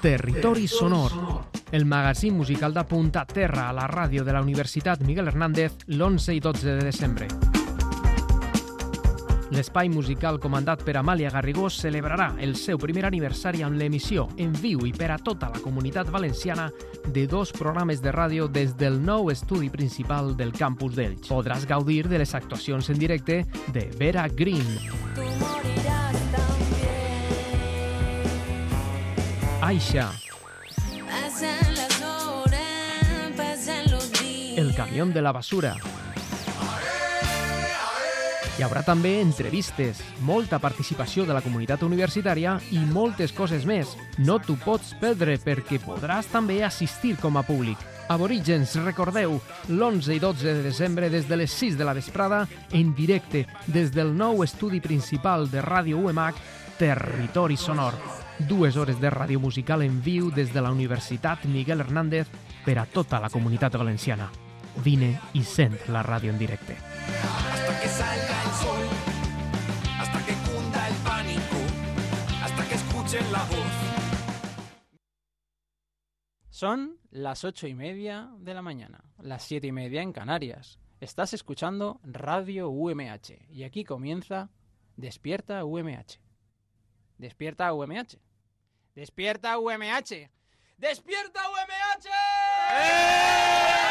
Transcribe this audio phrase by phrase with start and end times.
[0.00, 1.12] Territori Sonor,
[1.72, 6.36] el magazín musical de Punta Terra a la ràdio de la Universitat Miguel Hernández l'11
[6.38, 7.28] i 12 de desembre.
[9.52, 14.86] L'espai musical comandat per Amàlia Garrigós celebrarà el seu primer aniversari amb l'emissió en viu
[14.88, 16.70] i per a tota la comunitat valenciana
[17.04, 21.28] de dos programes de ràdio des del nou estudi principal del campus d'Elx.
[21.28, 24.64] Podràs gaudir de les actuacions en directe de Vera Green,
[29.70, 30.10] Aisha,
[31.06, 32.58] Pasan las horas,
[33.36, 34.58] pasan los días.
[34.58, 35.76] El camión de la basura.
[38.58, 43.92] Hi haurà també entrevistes, molta participació de la comunitat universitària i moltes coses més.
[44.18, 47.78] No t'ho pots perdre perquè podràs també assistir com a públic.
[48.10, 49.36] Aborígens, recordeu,
[49.68, 52.42] l'11 i 12 de desembre des de les 6 de la vesprada,
[52.72, 56.42] en directe des del nou estudi principal de Ràdio UMH,
[56.82, 58.19] Territori Sonor.
[58.48, 62.28] Dues hores de ràdio musical en viu des de la Universitat Miguel Hernández
[62.64, 64.30] per a tota la comunitat valenciana.
[64.84, 66.76] Vine i sent la ràdio en directe.
[67.52, 68.84] hasta que salga el sol,
[69.98, 71.58] hasta que cunda el pánico,
[72.42, 73.72] hasta que escuchen la voz.
[76.48, 80.78] Son las ocho y media de la mañana, las siete y media en Canarias.
[81.00, 84.50] Estás escuchando Radio UMH y aquí comienza
[84.96, 86.20] Despierta UMH.
[87.18, 88.18] Despierta UMH.
[88.94, 90.28] Despierta UMH.
[90.76, 92.08] Despierta UMH.
[92.72, 93.90] ¡Uh!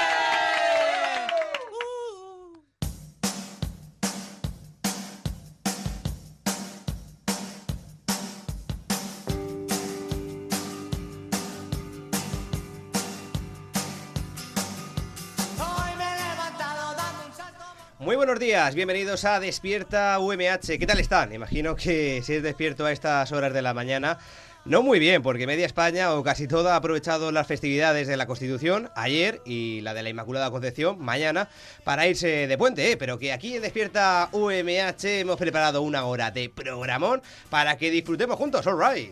[18.00, 20.80] Muy buenos días, bienvenidos a Despierta UMH.
[20.80, 21.32] ¿Qué tal están?
[21.34, 24.18] Imagino que si es despierto a estas horas de la mañana,
[24.66, 28.28] no muy bien, porque media España o casi toda ha aprovechado las festividades de la
[28.28, 31.50] Constitución ayer y la de la Inmaculada Concepción mañana
[31.84, 32.98] para irse de puente, ¿eh?
[32.98, 38.38] pero que aquí en Despierta UMH hemos preparado una hora de programón para que disfrutemos
[38.38, 39.12] juntos, alright.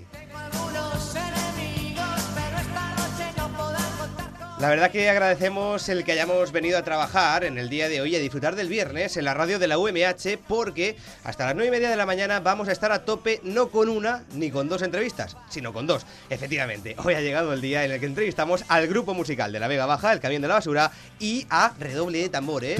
[4.59, 8.13] La verdad que agradecemos el que hayamos venido a trabajar en el día de hoy
[8.13, 11.67] y a disfrutar del viernes en la radio de la UMH porque hasta las 9
[11.67, 14.67] y media de la mañana vamos a estar a tope no con una ni con
[14.67, 16.07] dos entrevistas, sino con dos.
[16.31, 19.67] Efectivamente, hoy ha llegado el día en el que entrevistamos al grupo musical de la
[19.67, 22.79] Vega Baja, El Camión de la Basura y a Redoble de Tambores.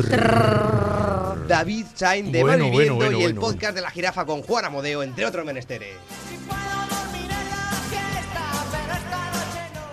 [1.48, 4.42] David Chain de Bueno, Malviviendo bueno, bueno, y el bueno, podcast de la jirafa con
[4.42, 5.96] Juan Amodeo, entre otros menesteres.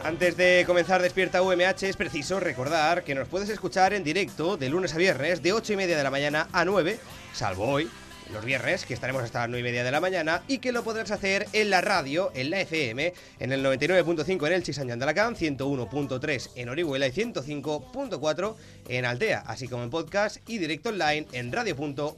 [0.04, 4.68] Antes de comenzar Despierta UMH es preciso recordar que nos puedes escuchar en directo de
[4.68, 6.98] lunes a viernes de 8 y media de la mañana a 9,
[7.32, 7.88] salvo hoy,
[8.30, 10.84] los viernes, que estaremos hasta las 9 y media de la mañana, y que lo
[10.84, 15.04] podrás hacer en la radio, en la FM, en el 99.5 en el Chisañán de
[15.06, 18.56] Alacant, 101.3 en Orihuela y 105.4
[18.88, 22.10] en Altea, así como en podcast y directo online en radio.umh.es.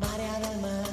[0.00, 0.91] Marta,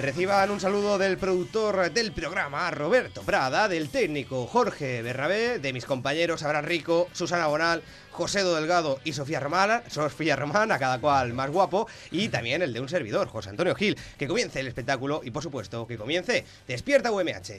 [0.00, 5.84] Reciban un saludo del productor del programa, Roberto Prada, del técnico Jorge Bernabé, de mis
[5.84, 11.34] compañeros Abraham Rico, Susana Bonal, José Do Delgado y Sofía Romana, Sofía Romana, cada cual
[11.34, 13.98] más guapo, y también el de un servidor, José Antonio Gil.
[14.16, 17.50] Que comience el espectáculo y, por supuesto, que comience Despierta UMH.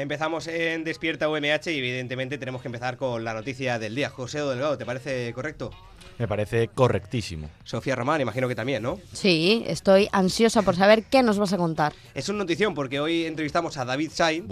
[0.00, 4.08] Empezamos en Despierta UMH y, evidentemente, tenemos que empezar con la noticia del día.
[4.08, 5.70] José Do Delgado, ¿te parece correcto?
[6.18, 7.50] Me parece correctísimo.
[7.64, 8.98] Sofía Román, imagino que también, ¿no?
[9.12, 11.92] Sí, estoy ansiosa por saber qué nos vas a contar.
[12.14, 14.48] Es una notición porque hoy entrevistamos a David Sain.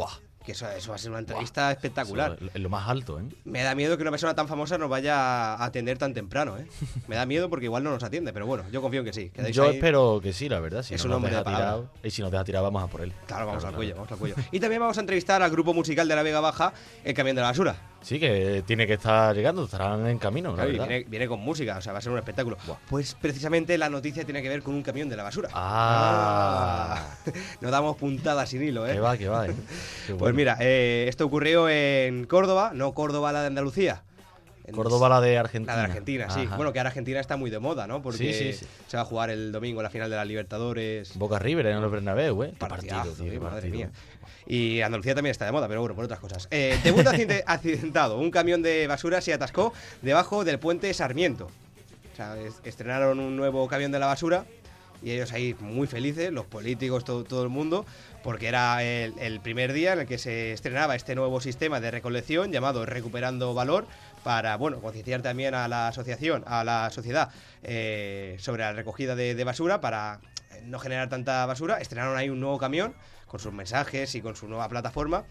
[0.49, 2.39] Que eso, eso va a ser una entrevista espectacular.
[2.55, 3.25] Es lo más alto, ¿eh?
[3.45, 6.67] Me da miedo que una persona tan famosa nos vaya a atender tan temprano, ¿eh?
[7.07, 9.31] Me da miedo porque igual no nos atiende, pero bueno, yo confío en que sí.
[9.53, 10.83] Yo espero que sí, la verdad.
[10.83, 13.13] Si Es no un hombre tirado, y si nos deja tirado, vamos a por él.
[13.27, 14.37] Claro, vamos Claro, al cuello, vamos al cuello.
[14.51, 16.73] Y también vamos a entrevistar al grupo musical de la Vega Baja,
[17.05, 17.77] El Camión de la Basura.
[18.01, 21.79] Sí, que tiene que estar llegando, estarán en camino, la Claro, viene, viene con música,
[21.79, 22.57] o sea, va a ser un espectáculo.
[22.89, 25.49] Pues precisamente la noticia tiene que ver con un camión de la basura.
[25.53, 27.17] Ah.
[27.61, 28.95] Nos damos puntadas sin hilo, ¿eh?
[28.95, 29.55] Que va, que va, ¿eh?
[30.19, 34.05] Pues mira, eh, esto ocurrió en Córdoba, no Córdoba la de Andalucía.
[34.73, 35.73] Córdoba la de Argentina.
[35.75, 36.47] La de Argentina, sí.
[36.57, 38.03] Bueno, que ahora Argentina está muy de moda, ¿no?
[38.03, 38.67] Porque Sí, sí, sí.
[38.87, 41.17] se va a jugar el domingo la final de la Libertadores.
[41.17, 42.51] Boca River en el Bernabéu, ¿eh?
[42.53, 43.75] Qué partido, tío, qué madre partido.
[43.77, 43.91] mía.
[44.47, 46.49] Y Andalucía también está de moda, pero bueno, por otras cosas.
[46.51, 47.07] Eh, debut
[47.47, 48.19] accidentado.
[48.19, 49.73] Un camión de basura se atascó
[50.03, 51.51] debajo del puente Sarmiento.
[52.13, 54.45] O sea, es- estrenaron un nuevo camión de la basura
[55.03, 57.87] y ellos ahí muy felices, los políticos, todo, todo el mundo,
[58.25, 61.93] porque era el, el primer día en el que se estrenaba este nuevo sistema de
[61.93, 63.87] recolección llamado Recuperando Valor
[64.23, 67.31] para, bueno, concienciar también a la asociación, a la sociedad
[67.63, 70.21] eh, sobre la recogida de, de basura para
[70.53, 71.79] eh, no generar tanta basura.
[71.79, 72.95] Estrenaron ahí un nuevo camión
[73.27, 75.25] con sus mensajes y con su nueva plataforma.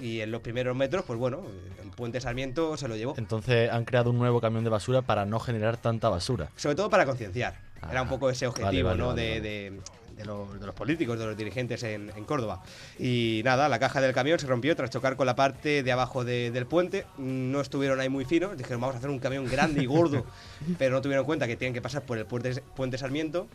[0.00, 1.42] Y en los primeros metros, pues bueno,
[1.80, 3.14] el puente Sarmiento se lo llevó.
[3.16, 6.48] Entonces han creado un nuevo camión de basura para no generar tanta basura.
[6.56, 7.60] Sobre todo para concienciar.
[7.90, 9.08] Era un Ah, poco ese objetivo, vale, ¿no?
[9.08, 9.40] vale, de, vale.
[9.40, 9.80] de-
[10.16, 12.62] de los, de los políticos, de los dirigentes en, en Córdoba.
[12.98, 16.24] Y nada, la caja del camión se rompió tras chocar con la parte de abajo
[16.24, 17.06] de- del puente.
[17.18, 18.56] No estuvieron ahí muy finos.
[18.56, 20.24] Dijeron, vamos a hacer un camión grande y gordo.
[20.78, 23.48] pero no tuvieron en cuenta que tienen que pasar por el puente, puente Sarmiento.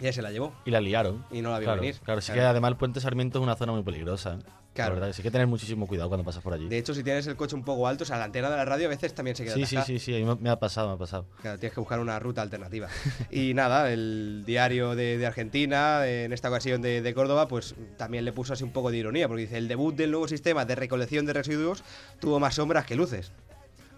[0.00, 0.52] Y ahí se la llevó.
[0.64, 1.24] Y la liaron.
[1.30, 1.96] Y no la vio claro, venir.
[2.04, 2.40] Claro, sí Claro.
[2.40, 4.34] que además el puente Sarmiento es una zona muy peligrosa.
[4.34, 4.38] ¿eh?
[4.74, 4.94] Claro.
[4.94, 6.68] La verdad, sí hay que tener muchísimo cuidado cuando pasas por allí.
[6.68, 8.64] De hecho, si tienes el coche un poco alto, o sea, la antena de la
[8.64, 9.86] radio a veces también se queda Sí, sí, atascada.
[9.86, 11.26] sí, sí, a mí me- me ha pasado, me ha pasado.
[11.42, 12.86] Claro, tienes que buscar una ruta alternativa.
[13.32, 18.24] Y nada, el diario de, de Argentina, en esta ocasión de, de Córdoba, pues también
[18.24, 20.76] le puso así un poco de ironía, porque dice, el debut del nuevo sistema de
[20.76, 21.82] recolección de residuos
[22.20, 23.32] tuvo más sombras que luces.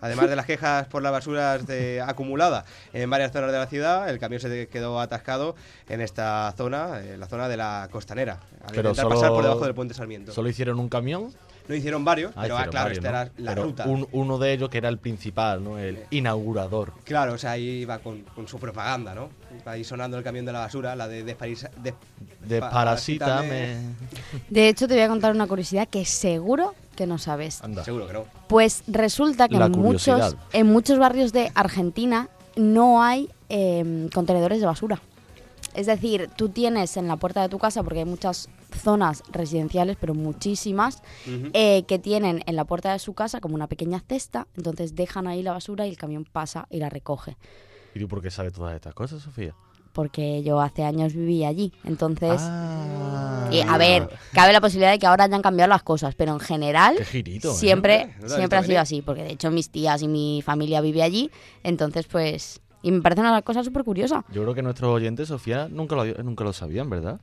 [0.00, 4.08] Además de las quejas por la basura de- acumulada en varias zonas de la ciudad,
[4.08, 5.54] el camión se quedó atascado
[5.88, 9.42] en esta zona, en la zona de la costanera, al Pero intentar solo- pasar por
[9.42, 10.32] debajo del puente Sarmiento.
[10.32, 11.32] Solo hicieron un camión.
[11.70, 13.16] No hicieron varios, Ah, pero ah, hicieron claro, varios, esta ¿no?
[13.20, 13.84] era la Pero ruta.
[13.86, 15.78] un- uno de ellos que era el principal, ¿no?
[15.78, 16.92] El inaugurador.
[17.04, 19.28] Claro, o sea, ahí iba con, con su propaganda, ¿no?
[19.64, 21.94] Ahí sonando el camión de la basura, la de desparisa- des-
[22.44, 23.76] Desparasítame.
[24.48, 27.62] De hecho, te voy a contar una curiosidad que seguro que no sabes.
[27.62, 27.84] Anda.
[27.84, 28.24] Seguro que no.
[28.48, 34.66] Pues resulta que en muchos, en muchos barrios de Argentina no hay eh, contenedores de
[34.66, 35.00] basura.
[35.74, 39.96] Es decir, tú tienes en la puerta de tu casa, porque hay muchas zonas residenciales,
[40.00, 41.02] pero muchísimas,
[41.52, 45.26] eh, que tienen en la puerta de su casa como una pequeña cesta, entonces dejan
[45.26, 47.36] ahí la basura y el camión pasa y la recoge.
[47.94, 49.54] ¿Y tú por qué sabes todas estas cosas, Sofía?
[49.92, 52.40] Porque yo hace años viví allí, entonces...
[52.40, 53.48] Ah.
[53.50, 56.40] y, a ver, cabe la posibilidad de que ahora hayan cambiado las cosas, pero en
[56.40, 57.54] general Qué girito, ¿eh?
[57.54, 61.02] siempre, No siempre ha sido así, porque de hecho mis tías y mi familia vive
[61.02, 61.30] allí,
[61.62, 62.60] entonces pues...
[62.82, 64.24] Y me parece una cosa súper curiosa.
[64.32, 67.20] Yo creo que nuestros oyentes, Sofía, nunca lo, nunca lo sabían, ¿verdad?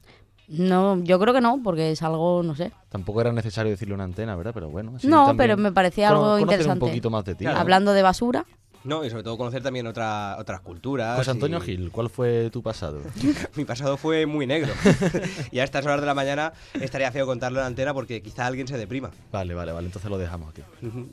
[0.47, 2.71] No, yo creo que no, porque es algo, no sé.
[2.89, 4.51] Tampoco era necesario decirle una antena, ¿verdad?
[4.53, 4.93] Pero bueno.
[4.95, 6.83] así no, pero me parecía algo interesante.
[6.83, 7.43] un poquito más de ti.
[7.43, 7.55] Claro.
[7.55, 7.61] ¿no?
[7.61, 8.45] Hablando de basura,
[8.83, 11.17] No, y sobre todo conocer también otra, otras culturas.
[11.17, 13.01] José Antonio y- Gil, ¿cuál fue tu pasado?
[13.55, 14.71] Mi pasado fue muy negro.
[15.51, 18.45] y a estas horas de la mañana estaría feo contarlo en la antena porque quizá
[18.45, 19.11] alguien se deprima.
[19.31, 20.61] Vale, vale, vale, entonces lo dejamos aquí.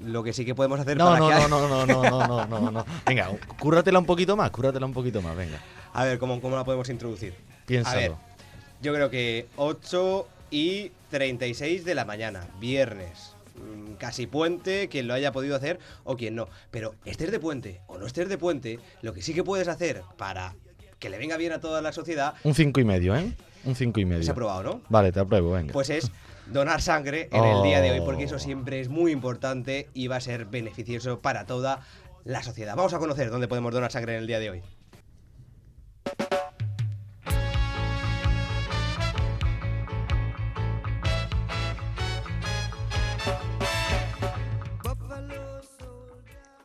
[0.04, 1.34] Lo que sí que podemos hacer No, para no, que...
[1.34, 2.86] no, no, no, no, no, no, no, no.
[3.06, 5.58] Venga, cúrratela un poquito más, cúrratela un poquito más, venga.
[5.92, 7.34] A ver, ¿cómo, ¿cómo la podemos introducir?
[7.66, 7.96] Piénsalo.
[7.96, 8.12] A ver,
[8.82, 13.33] yo creo que 8 y 36 de la mañana, viernes.
[13.54, 16.48] Mm, Casi puente, quien lo haya podido hacer o quien no.
[16.70, 20.02] Pero estés de puente o no estés de puente, lo que sí que puedes hacer
[20.18, 20.54] para
[20.98, 23.32] que le venga bien a toda la sociedad Un cinco y medio, ¿eh?
[23.64, 24.22] Un cinco y medio.
[24.22, 24.82] es aprobado, ¿no?
[24.88, 25.72] Vale, te apruebo, venga.
[25.72, 26.10] Pues es
[26.46, 28.38] donar sangre en el día de hoy, porque eso Oh.
[28.38, 31.80] siempre es muy importante y va a ser beneficioso para toda
[32.24, 32.74] la sociedad.
[32.76, 34.62] Vamos a conocer dónde podemos donar sangre en el día de hoy.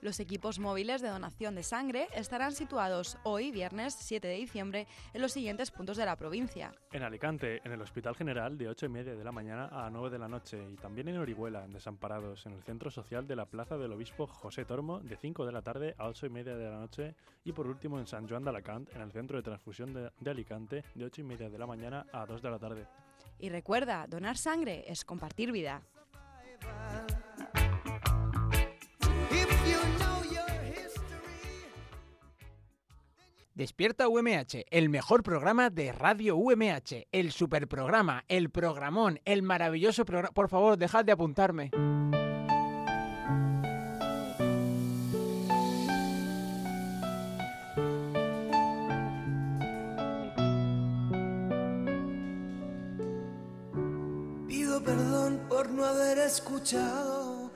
[0.10, 5.22] Los equipos móviles de donación de sangre estarán situados hoy, viernes 7 de diciembre, en
[5.22, 6.72] los siguientes puntos de la provincia.
[6.92, 10.10] En Alicante, en el Hospital General, de 8 y media de la mañana a 9
[10.10, 10.58] de la noche.
[10.68, 14.26] Y también en Orihuela, en Desamparados, en el Centro Social de la Plaza del Obispo
[14.26, 17.14] José Tormo, de 5 de la tarde a 8 y media de la noche.
[17.44, 20.32] Y por último en San Joan de Alacant, en el Centro de Transfusión de, de
[20.32, 22.88] Alicante, de 8 y media de la mañana a 2 de la tarde.
[23.38, 25.84] Y recuerda, donar sangre es compartir vida.
[33.60, 40.34] Despierta UMH, el mejor programa de Radio UMH, el superprograma, el programón, el maravilloso programa.
[40.34, 41.70] Por favor, dejad de apuntarme.
[54.48, 57.52] Pido perdón por no haber escuchado.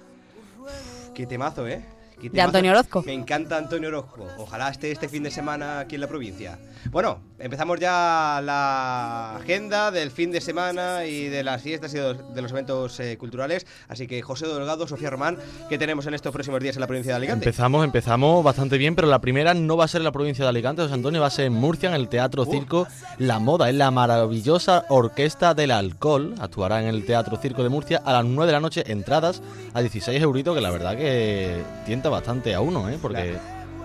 [1.16, 2.03] Qué temazo, ¿eh?
[2.30, 2.42] De.
[2.42, 3.04] Antonio Orozco.
[3.06, 4.28] Me encanta Antonio Orozco.
[4.38, 6.60] Ojalá esté este fin de semana aquí en la provincia.
[6.92, 12.14] Bueno, empezamos ya la agenda del fin de semana y de las fiestas y de
[12.14, 13.66] los, de los eventos eh, culturales.
[13.88, 15.38] Así que José Delgado, Sofía Román,
[15.70, 17.46] ¿qué tenemos en estos próximos días en la provincia de Alicante?
[17.46, 20.50] Empezamos, empezamos bastante bien, pero la primera no va a ser en la provincia de
[20.50, 22.88] Alicante, José Antonio, va a ser en Murcia, en el Teatro Circo
[23.18, 23.70] La Moda.
[23.70, 26.36] Es la maravillosa Orquesta del Alcohol.
[26.40, 29.42] Actuará en el Teatro Circo de Murcia a las 9 de la noche, entradas
[29.74, 32.98] a 16 euritos, que la verdad que tienta bastante a uno, ¿eh?
[33.02, 33.34] Porque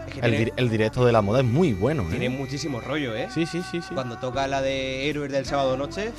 [0.06, 2.06] Es que el, tiene, dir- el directo de La Moda es muy bueno, ¿eh?
[2.10, 3.28] tiene muchísimo rollo, ¿eh?
[3.34, 3.94] Sí, sí, sí, sí.
[3.94, 6.12] Cuando toca la de Héroes del sábado noche,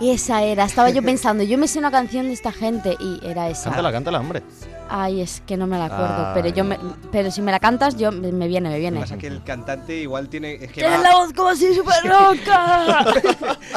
[0.00, 3.48] Esa era, estaba yo pensando, yo me sé una canción de esta gente y era
[3.48, 3.64] esa.
[3.70, 4.42] Cántala, cántala, hombre.
[4.90, 6.78] Ay, es que no me la acuerdo, Ay, pero yo me,
[7.10, 9.00] pero si me la cantas yo me me viene, me lo que viene.
[9.00, 10.54] pasa es que el cantante igual tiene...
[10.56, 13.06] Es que Tienes va- la voz como así súper roca.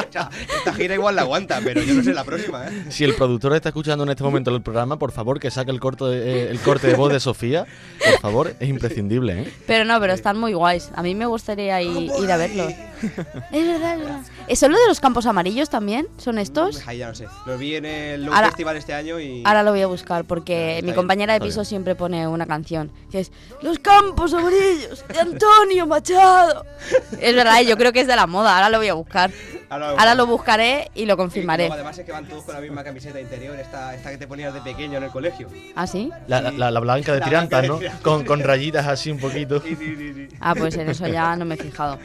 [0.08, 0.28] o sea,
[0.58, 2.84] esta gira igual la aguanta, pero yo no sé la próxima, ¿eh?
[2.90, 5.80] Si el productor está escuchando en este momento el programa, por favor, que saque el,
[5.80, 7.64] corto de- eh, el corte de voz de Sofía.
[8.04, 9.52] Por favor, es imprescindible, ¿eh?
[9.66, 10.90] Pero no, pero están muy guays.
[10.94, 12.72] A mí me gustaría ir, ir a verlos.
[13.52, 14.20] Es verdad, es verdad.
[14.48, 16.08] ¿Es solo de los campos amarillos también?
[16.16, 16.86] ¿Son estos?
[16.86, 17.26] Ahí ya no sé.
[17.46, 19.42] Los vi en el Low Ahora- Festival este año y...
[19.44, 23.20] Ahora lo voy a buscar porque mi compañera de piso siempre pone una canción que
[23.20, 26.64] es Los campos amarillos de Antonio Machado.
[27.20, 28.56] Es verdad, yo creo que es de la moda.
[28.56, 29.30] Ahora lo voy a buscar.
[29.70, 31.64] Ahora lo buscaré y lo Y confirmaré.
[31.64, 34.26] luego, además es que van todos con la misma camiseta interior, esta, esta que te
[34.26, 35.48] ponías de pequeño en el colegio.
[35.76, 36.10] ¿Ah, sí?
[36.26, 37.76] La, la- la- la blanca de tirantas, ¿no?
[37.78, 38.00] tirantas.
[38.02, 39.60] Con, con rayitas así un poquito.
[39.60, 40.36] Sí, sí, sí, sí.
[40.40, 41.98] Ah, pues en eso ya no me he fijado.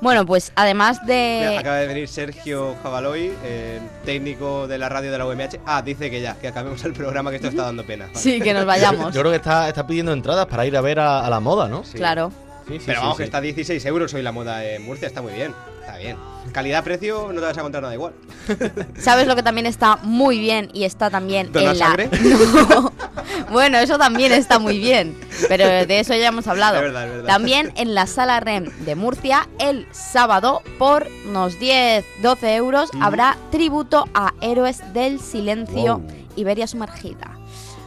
[0.00, 1.58] Bueno, pues además Mira, de...
[1.58, 5.58] acaba de venir Sergio Jabaloy, el técnico de la radio de la UMH.
[5.66, 8.06] Ah, dice que ya, que acabemos el programa, que esto está dando pena.
[8.06, 8.18] Vale.
[8.18, 9.06] Sí, que nos vayamos.
[9.14, 11.68] Yo creo que está, está pidiendo entradas para ir a ver a, a la moda,
[11.68, 11.84] ¿no?
[11.84, 11.98] Sí.
[11.98, 12.32] Claro.
[12.66, 13.22] Sí, sí, Pero vamos, sí.
[13.22, 15.52] que está a 16 euros hoy la moda en Murcia, está muy bien.
[15.80, 16.16] Está bien.
[16.52, 18.12] Calidad-precio, no te vas a encontrar nada igual.
[18.98, 21.86] ¿Sabes lo que también está muy bien y está también ¿Donar en la...
[21.86, 22.10] sangre?
[22.70, 22.92] No.
[23.52, 25.18] Bueno, eso también está muy bien,
[25.48, 26.76] pero de eso ya hemos hablado.
[26.76, 27.26] Es verdad, es verdad.
[27.28, 33.36] También en la sala REM de Murcia, el sábado, por unos 10, 12 euros, habrá
[33.50, 36.06] tributo a Héroes del Silencio Wow.
[36.36, 37.38] Iberia Sumergida.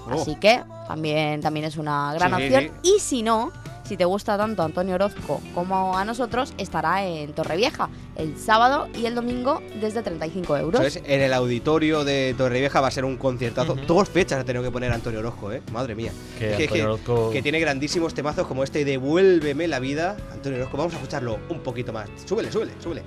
[0.10, 0.22] Oh.
[0.22, 2.72] Así que también, también es una gran Sí, sí, opción.
[2.84, 3.52] Y si no,
[3.84, 9.06] si te gusta tanto Antonio Orozco como a nosotros, estará en Torrevieja el sábado y
[9.06, 10.82] el domingo desde 35 euros.
[10.82, 13.76] Eso es, en el auditorio de Torrevieja va a ser un conciertazo.
[13.88, 15.62] Dos fechas ha tenido que poner Antonio Orozco, ¿eh?
[15.72, 16.12] Madre mía.
[16.40, 20.16] Que Orozco- que tiene grandísimos temazos como este Devuélveme la vida.
[20.32, 22.10] Antonio Orozco, vamos a escucharlo un poquito más.
[22.26, 23.04] Súbele, súbele, súbele.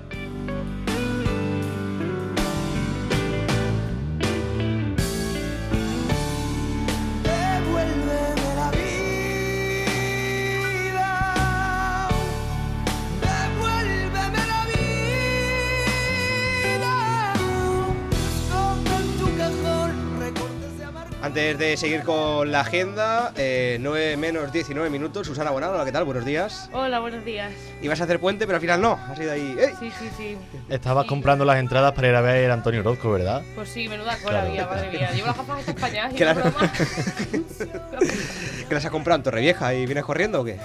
[21.37, 25.27] Antes de seguir con la agenda, eh, 9 menos 19 minutos.
[25.27, 26.03] Susana Bonano, hola, ¿qué tal?
[26.03, 26.67] Buenos días.
[26.73, 27.53] Hola, buenos días.
[27.79, 28.93] Ibas a hacer puente, pero al final no.
[29.07, 29.55] Has ido ahí.
[29.59, 29.69] ¡Ey!
[29.79, 30.37] Sí, sí, sí.
[30.67, 31.09] Estabas Sí.
[31.09, 33.43] comprando las entradas para ir a ver a Antonio Orozco, ¿verdad?
[33.53, 34.47] Pues sí, menuda cola Claro.
[34.47, 35.11] había, madre mía.
[35.11, 36.71] Llevo las gafas hasta españolas y Que las- broma.
[38.67, 40.57] ¿Que las has comprado en Torrevieja y vienes corriendo o qué?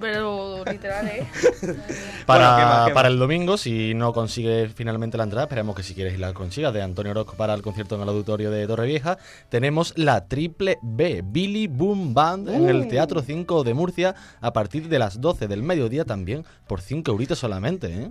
[0.00, 1.26] Pero literal, ¿eh?
[2.26, 3.12] Para, Bueno, ¿qué más, qué para más?
[3.12, 6.72] el domingo, si no consigues finalmente la entrada, esperemos que si quieres y la consigas,
[6.74, 9.18] de Antonio Orozco para el concierto en el auditorio de Torrevieja,
[9.50, 12.68] tenemos la triple B, Billy Boom Band, en Uh.
[12.70, 17.10] el Teatro 5 de Murcia, a partir de las 12 del mediodía también, por 5
[17.12, 18.08] euritos solamente, ¿eh?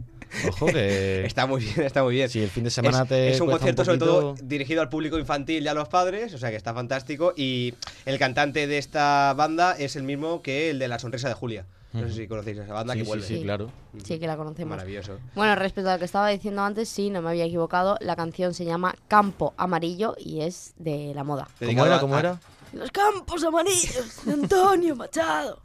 [0.49, 1.25] Ojo que...
[1.25, 2.29] Está muy bien, está muy bien.
[2.29, 5.17] Si el fin de semana es, te es un concierto sobre todo dirigido al público
[5.19, 7.33] infantil y a los padres, o sea que está fantástico.
[7.35, 7.73] Y
[8.05, 11.65] el cantante de esta banda es el mismo que el de La Sonrisa de Julia.
[11.93, 13.25] No sé si conocéis esa banda Sí, que sí, vuelve.
[13.27, 13.43] sí, Sí.
[13.43, 13.71] claro.
[14.03, 14.71] Sí, que la conocemos.
[14.71, 15.19] Maravilloso.
[15.35, 17.97] Bueno, respecto a lo que estaba diciendo antes, sí, no me había equivocado.
[18.01, 21.47] La canción se llama Campo Amarillo y es de la moda.
[21.59, 21.99] ¿Cómo era?
[21.99, 22.39] ¿Cómo era?
[22.73, 25.59] Los campos amarillos de Antonio Machado.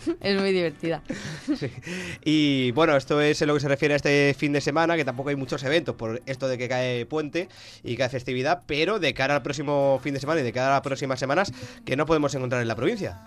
[0.20, 1.02] es muy divertida.
[2.24, 5.04] Y bueno, esto es en lo que se refiere a este fin de semana, que
[5.04, 7.48] tampoco hay muchos eventos por esto de que cae puente
[7.82, 10.70] y cae festividad, pero de cara al próximo fin de semana y de cara a
[10.72, 11.52] las próximas semanas,
[11.84, 13.18] que no podemos encontrar en la provincia.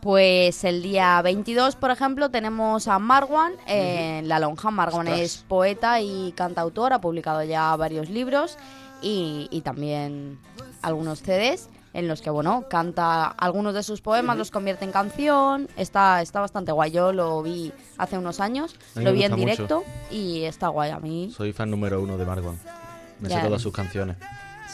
[0.00, 4.72] Pues el día 22, por ejemplo, tenemos a Marwan en La Lonja.
[4.72, 5.20] Marwan Ostras.
[5.20, 8.58] es poeta y cantautor, ha publicado ya varios libros
[9.00, 10.40] y, y también
[10.82, 15.68] algunos CDs en los que, bueno, canta algunos de sus poemas, los convierte en canción.
[15.76, 16.90] Está, está bastante guay.
[16.90, 21.32] Yo lo vi hace unos años, lo vi en directo y está guay a mí.
[21.36, 22.58] Soy fan número uno de Marwan.
[23.20, 23.42] Me sé Ya.
[23.44, 24.16] todas sus canciones.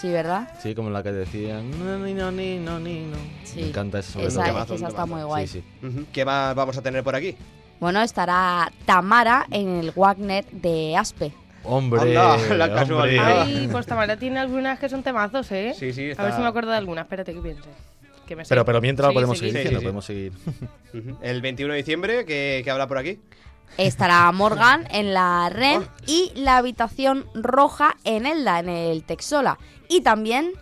[0.01, 0.49] Sí, ¿verdad?
[0.63, 1.71] Sí, como la que decían.
[1.71, 3.17] "No, ni, no, ni, no, ni, no".
[3.43, 3.63] Sí.
[3.63, 4.53] Me encanta sobre Esa, todo.
[4.53, 5.47] temazo, esa está muy guay.
[5.49, 5.87] Sí, sí.
[5.87, 6.07] Ujú.
[6.13, 7.37] ¿Qué más vamos a tener por aquí?
[7.81, 11.33] Bueno, estará Tamara en el Wagner de Aspe.
[11.65, 12.75] Hombre, Anda, la hombre.
[12.75, 13.43] casualidad.
[13.43, 15.75] Ay, pues Tamara tiene algunas que son temazos, ¿eh?
[15.79, 17.03] Sí, sí, A ver está- si me acuerdo de alguna.
[17.03, 17.69] Espérate que piense.
[18.27, 18.45] que me.
[18.45, 19.53] Pero, pero mientras Sí, podemos seguid.
[19.53, 20.31] seguir Sí, diciendo, sí, sí.
[20.31, 20.53] podemos
[20.95, 21.19] seguir.
[21.23, 23.19] El 21 de diciembre, ¿qué, qué habla por aquí?
[23.77, 25.87] Estará Morgan en la REM Oh.
[26.07, 29.59] y la habitación roja en Elda, en el Texola.
[29.88, 30.53] Y también,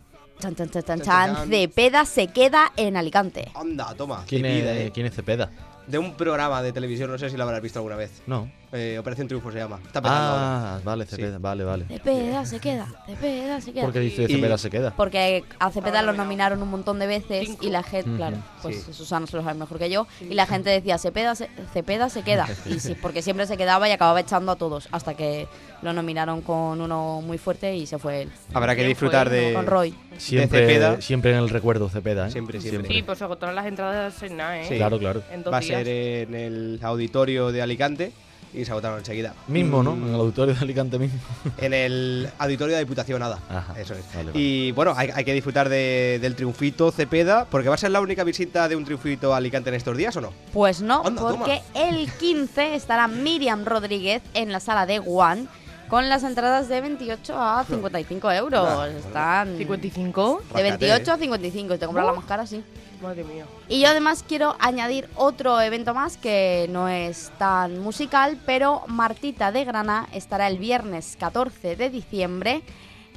[0.41, 1.49] chan, chan, chan, chan.
[1.49, 3.49] Cepeda se queda en Alicante.
[3.55, 4.25] Anda, toma.
[4.29, 4.91] ¿Quién vida, es, eh.
[4.93, 5.51] ¿Quién es Cepeda?
[5.87, 8.23] De un programa de televisión, no sé si lo habrás visto alguna vez.
[8.27, 8.51] No.
[8.73, 9.79] Eh, Operación Triunfo se llama.
[9.87, 10.77] Está petando ahora.
[10.77, 11.85] Ah, vale, Cepeda, vale, vale.
[11.87, 13.85] Cepeda se queda, Cepeda se queda.
[13.85, 14.93] ¿Por qué dice Y- Cepeda se queda?
[14.97, 17.65] Porque a Cepeda lo nominaron un montón de veces Cinco.
[17.65, 18.93] y la gente, claro, pues Sí.
[18.93, 22.23] Susana se lo sabe mejor que yo, y la gente decía Cepeda se, Cepeda se
[22.23, 22.47] queda.
[22.67, 25.47] Y sí, porque siempre se quedaba y acababa echando a todos, hasta que
[25.83, 28.33] lo nominaron con uno muy fuerte y se fue él.
[28.53, 29.53] Habrá que ¿Quién disfrutar de.
[29.55, 29.95] Con Roy.
[30.19, 31.01] Siempre, Cepeda.
[31.01, 32.31] siempre en el recuerdo Cepeda, ¿eh?
[32.31, 32.93] Siempre, siempre.
[32.93, 34.65] Sí, pues se agotaron las entradas en nada, ¿eh?
[34.69, 34.77] Sí.
[34.77, 35.23] Claro, claro.
[35.31, 38.13] En dos Va a ser en el auditorio de Alicante
[38.57, 39.35] y se agotaron enseguida.
[39.49, 39.95] Mismo, ¿no?
[39.95, 41.19] Mm, En el auditorio de Alicante mismo.
[41.59, 43.39] En el auditorio de Diputación Nada.
[43.49, 44.05] Ajá, Eso es.
[44.15, 44.41] vale, vale.
[44.41, 48.01] Y bueno, hay, hay que disfrutar de- del triunfito Cepeda, porque va a ser la
[48.01, 50.33] única visita de un triunfito a Alicante en estos días, ¿o no?
[50.53, 55.47] Pues no, Anda, porque el 15 estará Miriam Rodríguez en la sala de One
[55.89, 58.69] con las entradas de 28 a 55 euros.
[58.69, 60.39] Anda, Están 55.
[60.55, 61.15] de Rácate, 28 ¿eh?
[61.15, 61.75] a 55.
[61.75, 62.63] Si te compras la más cara, sí.
[63.01, 63.47] Madre mía.
[63.69, 69.53] Y yo además quiero añadir otro evento más que no es tan musical, pero Martita
[69.53, 72.63] de Granada estará el viernes 14 de diciembre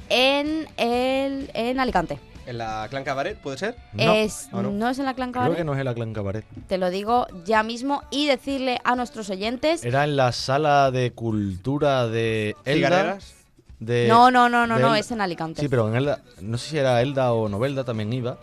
[0.08, 2.18] en, el, en Alicante.
[2.46, 3.76] ¿En la Clan Cabaret, puede ser?
[3.92, 4.70] No, es, ¿o no?
[4.70, 6.44] no es en la Clan creo Cabaret, que no es el Aclan Cabaret.
[6.66, 9.84] te lo digo ya mismo, y decirle a nuestros oyentes...
[9.84, 13.18] Era en la sala de cultura de Elda.
[13.78, 15.60] De, no, no, no, no, no, es en Alicante.
[15.62, 18.36] Sí, pero en Elda, no sé si era Elda o Novelda, también iba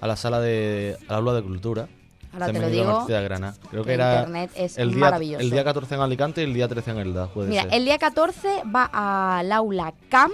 [0.00, 1.88] a la sala de, al aula de cultura.
[2.32, 3.54] Ahora te lo digo, de Granada.
[3.70, 5.40] Creo que que era internet es el día, maravilloso.
[5.42, 7.74] el día 14 en Alicante y el día 13 en Elda, puede Mira, ser.
[7.74, 10.30] el día 14 va al aula CAM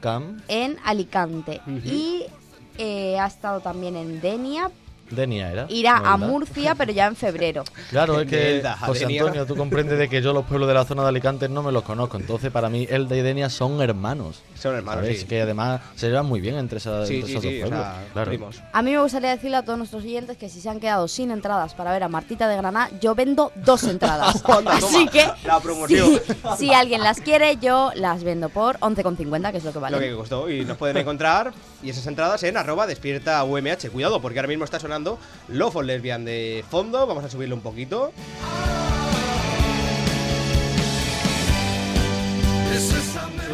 [0.00, 2.24] Cam, en Alicante y
[2.78, 4.70] eh, ha estado también en Denia,
[5.10, 5.66] Denia era.
[5.68, 6.16] irá a.
[6.16, 7.64] Murcia, pero ya en febrero.
[7.90, 9.22] Claro, es que José Denia.
[9.22, 11.72] Antonio, tú comprendes de que yo los pueblos de la zona de Alicante no me
[11.72, 12.16] los conozco.
[12.16, 14.42] Entonces, para mí, Elda y Denia son hermanos.
[14.58, 15.24] Son hermanos, sí.
[15.26, 17.70] Que además se llevan muy bien entre, esa- Sí, entre sí, esos sí, dos o
[17.70, 17.86] pueblos.
[17.94, 18.50] sea, claro.
[18.72, 21.30] A mí me gustaría decirle a todos nuestros oyentes que si se han quedado sin
[21.30, 24.42] entradas para ver a Martita de Granada, yo vendo dos entradas.
[24.66, 26.20] Así que la promoción.
[26.56, 29.96] si, si alguien las quiere, yo las vendo por 11,50, que es lo que vale.
[29.96, 30.50] Lo que costó.
[30.50, 33.90] Y nos pueden encontrar y esas entradas en arroba despierta UMH.
[33.92, 37.06] Cuidado, porque ahora mismo está sonando Love of Lesbian de fondo.
[37.06, 38.12] Vamos a subirlo un poquito.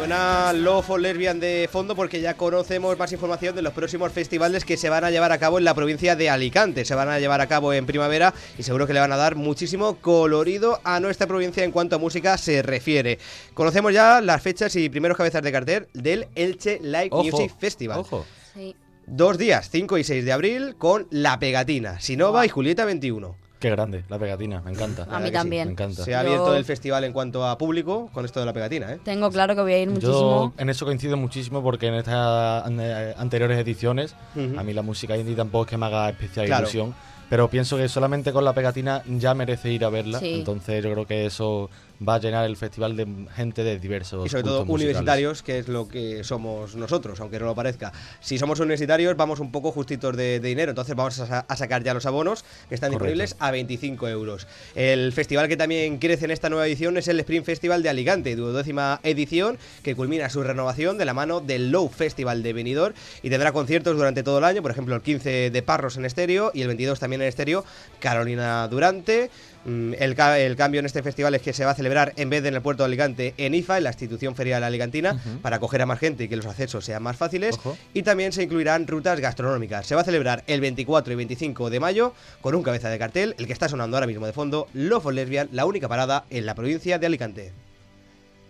[0.03, 4.65] Suena Love of Lesbian de fondo porque ya conocemos más información de los próximos festivales
[4.65, 6.83] que se van a llevar a cabo en la provincia de Alicante.
[6.83, 9.37] Se van a llevar a cabo en primavera y seguro que le van a dar
[9.37, 13.17] muchísimo colorido a nuestra provincia en cuanto a música se refiere.
[13.53, 17.99] Conocemos ya las fechas y primeros cabezas de cartel del Elche Live Ojo, Music Festival.
[17.99, 18.25] Ojo.
[18.53, 18.75] Sí.
[19.07, 23.42] Dos días, 5 y 6 de abril, con La Pegatina, Sinova y Julieta 21.
[23.63, 25.07] Qué grande, la pegatina, me encanta.
[25.09, 25.69] A mí sí, también.
[25.69, 26.03] Me encanta.
[26.03, 28.91] Se ha Yo- abierto el festival en cuanto a público con esto de La Pegatina,
[28.91, 28.99] ¿eh?
[29.05, 30.53] Tengo claro que voy a ir Yo muchísimo.
[30.57, 34.17] en eso coincido muchísimo porque en estas eh, anteriores ediciones
[34.57, 36.63] a mí la música indie tampoco es que me haga especial Claro.
[36.63, 36.93] ilusión,
[37.29, 40.33] pero pienso que solamente con la pegatina ya merece ir a verla, Sí.
[40.39, 41.69] entonces yo creo que eso
[42.07, 44.83] va a llenar el festival de gente de diversos Y sobre todo musicales.
[44.83, 47.93] universitarios, que es lo que somos nosotros, aunque no lo parezca.
[48.19, 51.55] Si somos universitarios, vamos un poco justitos de, de dinero, entonces vamos a, sa- a
[51.55, 53.05] sacar ya los abonos, que están Correcto.
[53.13, 54.47] disponibles a 25 euros.
[54.75, 58.35] El festival que también crece en esta nueva edición es el Spring Festival de Alicante,
[58.35, 63.29] duodécima edición, que culmina su renovación de la mano del Low Festival de Benidorm y
[63.29, 66.61] tendrá conciertos durante todo el año, por ejemplo, el 15 de Parros en estéreo y
[66.61, 67.63] el 22 también en estéreo,
[67.99, 69.29] Carolina Durante.
[69.65, 72.29] Mm, El, ca- el cambio en este festival es que se va a celebrar en
[72.29, 75.55] vez de en el puerto de Alicante en IFA, en la institución ferial alicantina, para
[75.55, 77.55] acoger a más gente y que los accesos sean más fáciles.
[77.55, 77.77] Ojo.
[77.93, 79.87] Y también se incluirán rutas gastronómicas.
[79.87, 83.35] Se va a celebrar el 24 y 25 de mayo con un cabeza de cartel,
[83.37, 86.45] el que está sonando ahora mismo de fondo, Love of Lesbian, la única parada en
[86.45, 87.51] la provincia de Alicante.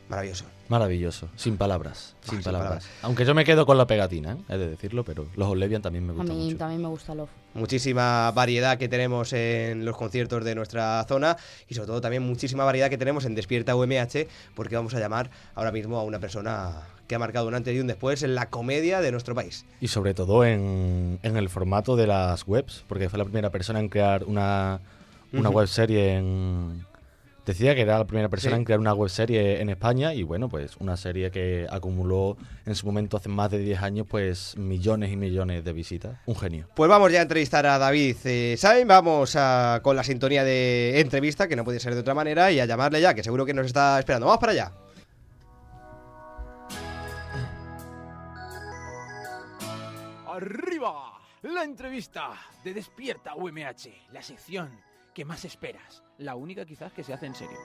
[0.10, 0.45] Maravilloso.
[0.69, 2.69] Maravilloso, sin palabras, sin, sin palabras.
[2.86, 2.89] palabras.
[3.04, 4.38] Aunque yo me quedo con la pegatina, ¿eh?
[4.49, 6.58] he de decirlo, pero los Olevian también me A gustan mí mucho.
[6.58, 7.30] también me gusta Love.
[7.54, 12.63] Muchísima variedad que tenemos en los conciertos de nuestra zona y sobre todo también muchísima
[12.65, 16.82] variedad que tenemos en Despierta UMH porque vamos a llamar ahora mismo a una persona
[17.08, 19.65] que ha marcado un antes y un después en la comedia de nuestro país.
[19.82, 23.80] Y sobre todo en, en el formato de las webs, porque fue la primera persona
[23.80, 24.80] en crear una,
[25.34, 25.58] una Ujú.
[25.60, 26.86] web serie en...
[27.45, 28.60] Decía que era la primera persona Sí.
[28.60, 32.73] en crear una web serie en España y bueno, pues una serie que acumuló en
[32.73, 36.17] su momento hace más de 10 años pues millones y millones de visitas.
[36.25, 36.69] Un genio.
[36.73, 41.01] Pues vamos ya a entrevistar a David eh, Sainz, vamos a- con la sintonía de
[41.01, 43.53] entrevista, que no puede ser de otra manera, y a llamarle ya, que seguro que
[43.53, 44.27] nos está esperando.
[44.27, 44.71] Vamos para allá.
[50.27, 51.10] Arriba.
[51.43, 52.29] La entrevista
[52.63, 54.69] de Despierta UMH, la sección
[55.13, 57.58] que más esperas, la única quizás que se hace en serio.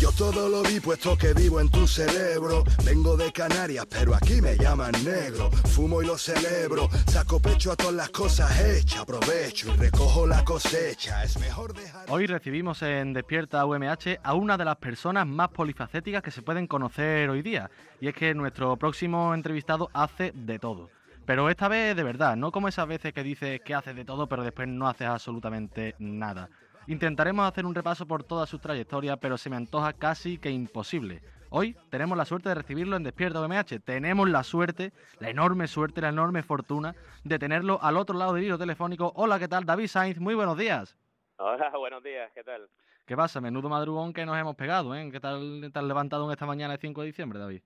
[0.00, 2.62] Yo todo lo vi puesto que vivo en tu cerebro.
[2.84, 5.50] Vengo de Canarias, pero aquí me llaman negro.
[5.74, 6.88] Fumo y lo celebro.
[7.08, 9.00] Saco pecho a todas las cosas hechas.
[9.00, 11.24] Aprovecho y recojo la cosecha.
[11.24, 12.06] Es mejor dejar.
[12.10, 16.68] Hoy recibimos en Despierta UMH a una de las personas más polifacéticas que se pueden
[16.68, 17.68] conocer hoy día.
[18.00, 20.90] Y es que nuestro próximo entrevistado hace de todo.
[21.26, 24.28] Pero esta vez de verdad, no como esas veces que dices que haces de todo,
[24.28, 26.48] pero después no haces absolutamente nada.
[26.88, 31.20] Intentaremos hacer un repaso por toda su trayectoria, pero se me antoja casi que imposible.
[31.50, 33.80] Hoy tenemos la suerte de recibirlo en Despierta UMH.
[33.84, 38.44] Tenemos la suerte, la enorme suerte, la enorme fortuna de tenerlo al otro lado del
[38.44, 39.12] hilo telefónico.
[39.16, 39.66] Hola, ¿qué tal?
[39.66, 40.96] David Sainz, muy buenos días.
[41.36, 42.70] Hola, buenos días, ¿qué tal?
[43.04, 43.42] ¿Qué pasa?
[43.42, 45.10] Menudo madrugón que nos hemos pegado, ¿eh?
[45.12, 47.60] ¿Qué tal te has levantado en esta mañana de 5 de diciembre, David?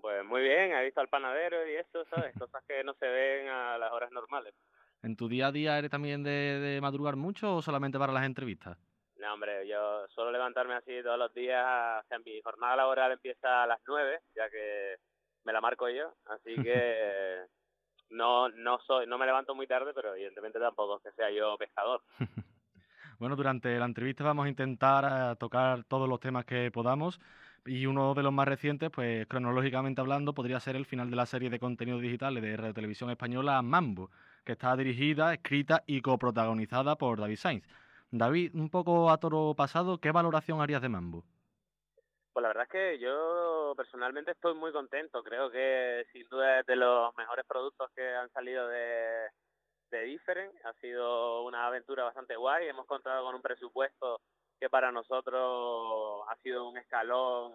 [0.00, 2.34] Pues muy bien, he visto al panadero y eso, ¿sabes?
[2.38, 4.54] Cosas que no se ven a las horas normales.
[5.02, 8.24] ¿En tu día a día eres también de, de madrugar mucho o solamente para las
[8.24, 8.78] entrevistas?
[9.18, 11.64] No, hombre, yo suelo levantarme así todos los días,
[12.04, 14.96] o sea, mi jornada laboral empieza a las 9, ya que
[15.44, 17.38] me la marco yo, así que
[18.10, 21.56] no no soy no me levanto muy tarde, pero evidentemente tampoco es que sea yo
[21.56, 22.02] pescador.
[23.18, 27.18] Bueno, durante la entrevista vamos a intentar eh, tocar todos los temas que podamos
[27.64, 31.24] y uno de los más recientes, pues cronológicamente hablando, podría ser el final de la
[31.24, 34.10] serie de contenidos digitales de Radio Televisión Española Mambo,
[34.46, 37.64] que está dirigida, escrita y coprotagonizada por David Sainz.
[38.10, 41.24] David, un poco a toro pasado, ¿qué valoración harías de Mambo?
[42.32, 45.22] Pues la verdad es que yo personalmente estoy muy contento.
[45.24, 49.28] Creo que sin duda es de los mejores productos que han salido de,
[49.90, 50.54] de Different.
[50.64, 52.68] Ha sido una aventura bastante guay.
[52.68, 54.20] Hemos contado con un presupuesto
[54.60, 57.52] que para nosotros ha sido un escalón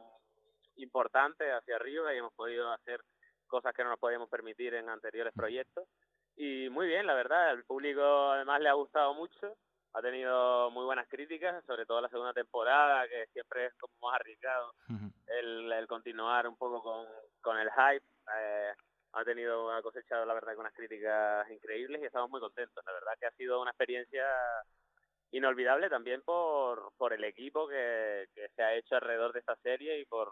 [0.76, 3.02] importante hacia arriba y hemos podido hacer
[3.48, 5.88] cosas que no nos podíamos permitir en anteriores proyectos.
[6.36, 9.56] Y muy bien, la verdad, al público además le ha gustado mucho,
[9.94, 14.16] ha tenido muy buenas críticas, sobre todo la segunda temporada, que siempre es como más
[14.20, 14.74] arriesgado
[15.28, 17.06] el, el continuar un poco con,
[17.42, 18.06] con el hype.
[18.38, 18.74] Eh,
[19.14, 22.84] ha tenido, ha cosechado la verdad con unas críticas increíbles y estamos muy contentos.
[22.86, 24.26] La verdad que ha sido una experiencia
[25.32, 30.00] inolvidable también por, por el equipo que, que se ha hecho alrededor de esta serie
[30.00, 30.32] y por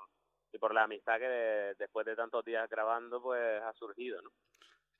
[0.52, 4.32] y por la amistad que de- después de tantos días grabando pues ha surgido, ¿no?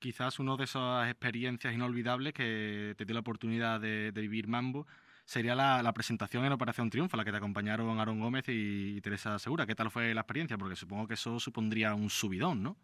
[0.00, 4.86] Quizás una de esas experiencias inolvidables que te dio la oportunidad de, de vivir Mambo
[5.26, 9.00] sería la, la presentación en Operación Triunfo, la que te acompañaron Aaron Gómez y, y
[9.02, 9.66] Teresa Segura.
[9.66, 10.56] ¿Qué tal fue la experiencia?
[10.58, 12.76] Porque supongo que eso supondría un subidón, ¿no?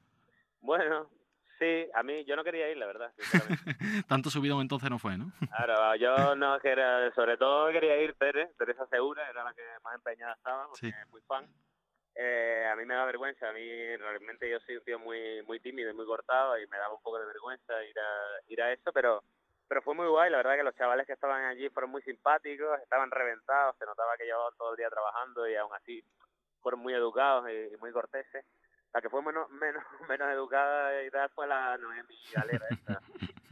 [0.61, 1.09] Bueno,
[1.59, 3.13] sí, a mí yo no quería ir, la verdad.
[4.09, 5.33] Tanto subidón entonces no fue, ¿no?
[5.49, 9.95] Claro, yo no quería, sobre todo quería ir Tere, Teresa Segura, era la que más
[9.95, 10.93] empeñada estaba, porque Sí.
[11.03, 11.47] es muy fan.
[12.19, 15.61] Eh, a mí me da vergüenza, a mí realmente yo soy un tío muy muy
[15.61, 18.73] tímido y muy cortado y me daba un poco de vergüenza ir a, ir a
[18.73, 19.23] eso, pero
[19.69, 22.81] pero fue muy guay, la verdad que los chavales que estaban allí fueron muy simpáticos,
[22.81, 26.03] estaban reventados, se notaba que llevaban todo el día trabajando y aún así
[26.63, 28.47] fueron muy educados y, y muy corteses.
[28.95, 33.01] La que fue menos, menos, menos educada y tal fue la Noemi Galera esta,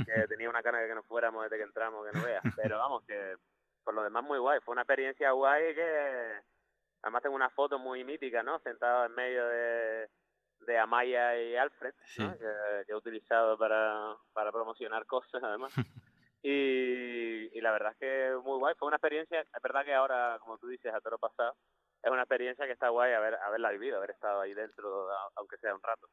[0.07, 2.43] que tenía una cara de que no fuéramos desde que entramos, que no veas.
[2.57, 3.37] Pero vamos, que
[3.85, 4.61] por lo demás muy guay.
[4.61, 6.41] Fue una experiencia guay que
[7.05, 8.59] además tengo una foto muy mítica, ¿no?
[8.61, 10.09] Sentado en medio de,
[10.61, 12.33] de Amaya y Alfred, ¿no?
[12.33, 15.73] Que, que he utilizado para, para promocionar cosas además.
[16.47, 18.75] Y, y la verdad es que muy guay.
[18.79, 21.57] Fue una experiencia, es verdad que ahora, como tú dices, a toro pasado,
[22.03, 25.75] es una experiencia que está guay haber, haberla vivido, haber estado ahí dentro, aunque sea
[25.75, 26.07] un rato.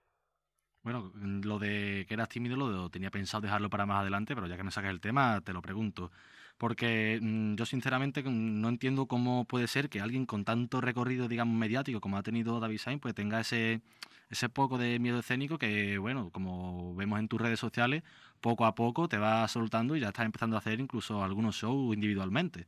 [0.84, 1.12] Bueno,
[1.44, 4.64] lo de que eras tímido lo tenía pensado dejarlo para más adelante, pero ya que
[4.64, 6.12] me sacas el tema, te lo pregunto.
[6.58, 11.28] Porque mm, yo sinceramente mm, no entiendo cómo puede ser que alguien con tanto recorrido,
[11.28, 13.82] digamos, mediático como ha tenido David Sainz, pues tenga ese,
[14.30, 18.04] ese poco de miedo escénico que, bueno, como vemos en tus redes sociales,
[18.42, 21.94] poco a poco te va soltando y ya estás empezando a hacer incluso algunos shows
[21.94, 22.66] individualmente.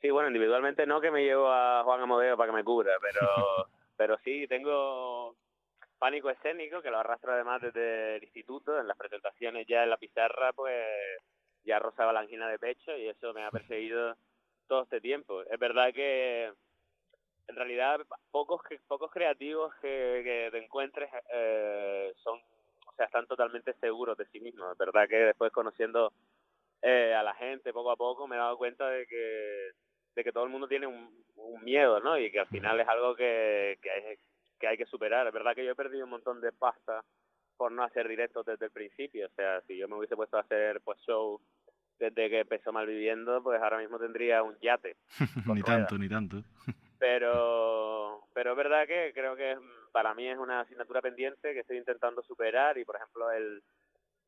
[0.00, 3.20] Sí, bueno, individualmente no que me llevo a Juan Amodeo para que me cubra, pero,
[3.96, 5.36] pero sí, tengo
[6.02, 9.96] pánico escénico que lo arrastro además desde el instituto, en las presentaciones ya en la
[9.96, 10.74] pizarra, pues
[11.64, 14.16] ya rozaba la angina de pecho y eso me ha perseguido
[14.66, 15.42] todo este tiempo.
[15.42, 16.52] Es verdad que
[17.48, 22.38] en realidad pocos pocos creativos que, que te encuentres eh, son,
[22.86, 24.72] o sea, están totalmente seguros de sí mismos.
[24.72, 26.12] Es verdad que después conociendo
[26.82, 29.70] eh, a la gente poco a poco me he dado cuenta de que
[30.14, 32.18] de que todo el mundo tiene un, un miedo, ¿no?
[32.18, 34.16] Y que al final es algo que, que, hay,
[34.58, 35.26] que hay que superar.
[35.26, 37.02] Es verdad que yo he perdido un montón de pasta
[37.62, 39.26] por no hacer directos desde el principio.
[39.28, 41.40] O sea, si yo me hubiese puesto a hacer pues show
[42.00, 44.96] desde que empezó Malviviendo, pues ahora mismo tendría un yate.
[45.46, 45.64] ni ruedas.
[45.86, 46.36] tanto, ni tanto.
[46.98, 49.56] Pero, pero es verdad que creo que
[49.92, 53.60] para mí es una asignatura pendiente que estoy intentando superar y, por ejemplo, el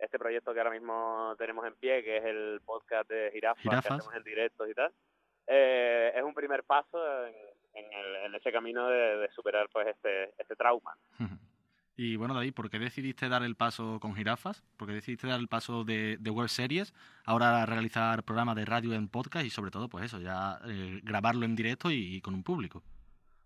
[0.01, 3.69] este proyecto que ahora mismo tenemos en pie, que es el podcast de Jirafas, que
[3.69, 3.93] Jirafas.
[3.93, 4.93] hacemos en directos y tal,
[5.47, 7.35] eh, es un primer paso en,
[7.75, 10.97] en el- en ese camino de, de superar pues este, este trauma.
[11.97, 14.63] Y bueno, David, ¿por qué decidiste dar el paso con jirafas?
[14.77, 16.93] ¿Por qué decidiste dar el paso de, de web series,
[17.25, 21.45] ahora realizar programas de radio en podcast y sobre todo, pues eso, ya eh, grabarlo
[21.45, 22.83] en directo y, con un público?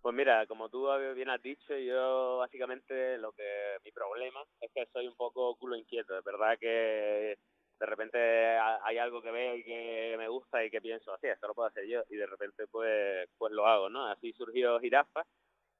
[0.01, 4.87] Pues mira, como tú bien has dicho, yo básicamente lo que mi problema es que
[4.95, 6.17] soy un poco culo inquieto.
[6.17, 7.37] Es verdad que
[7.79, 8.19] de repente
[8.57, 11.55] ha- hay algo que veo y que me gusta y que pienso, así, esto lo
[11.55, 12.01] puedo hacer yo.
[12.09, 14.07] Y de repente pues pues lo hago, ¿no?
[14.07, 15.27] Así surgió Jirafa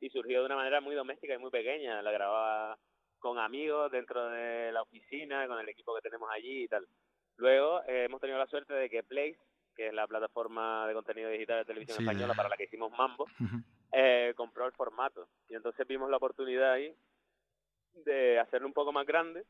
[0.01, 2.03] y surgió de una manera muy doméstica y muy pequeña.
[2.03, 2.79] La grababa
[3.19, 6.87] con amigos dentro de la oficina, con el equipo que tenemos allí y tal.
[7.37, 9.39] Luego eh, hemos tenido la suerte de que Place,
[9.75, 12.91] que es la plataforma de contenido digital de televisión Sí, española para la que hicimos
[12.93, 13.27] Mambo,
[13.93, 15.29] eh, compró el formato.
[15.49, 16.95] Y entonces vimos la oportunidad ahí
[18.05, 19.45] de hacerlo un poco más grande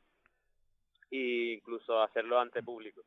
[1.11, 3.03] e incluso hacerlo ante público.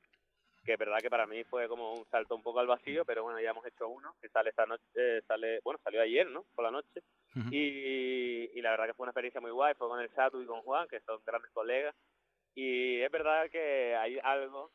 [0.63, 3.23] Que es verdad que para mí fue como un salto un poco al vacío, pero
[3.23, 6.45] bueno, ya hemos hecho uno que sale esta noche, eh, sale, bueno, salió ayer, ¿no?
[6.55, 7.01] Por la noche.
[7.51, 10.45] y, y la verdad que fue una experiencia muy guay, fue con el Satu y
[10.45, 11.95] con Juan, que son grandes colegas.
[12.53, 14.71] Y es verdad que hay algo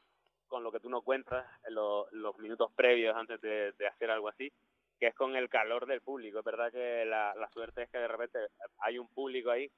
[0.48, 4.10] con lo que tú no cuentas en lo- los minutos previos antes de, de hacer
[4.10, 4.50] algo así,
[4.98, 6.38] que es con el calor del público.
[6.38, 8.38] Es verdad que la, la suerte es que de repente
[8.78, 9.70] hay un público ahí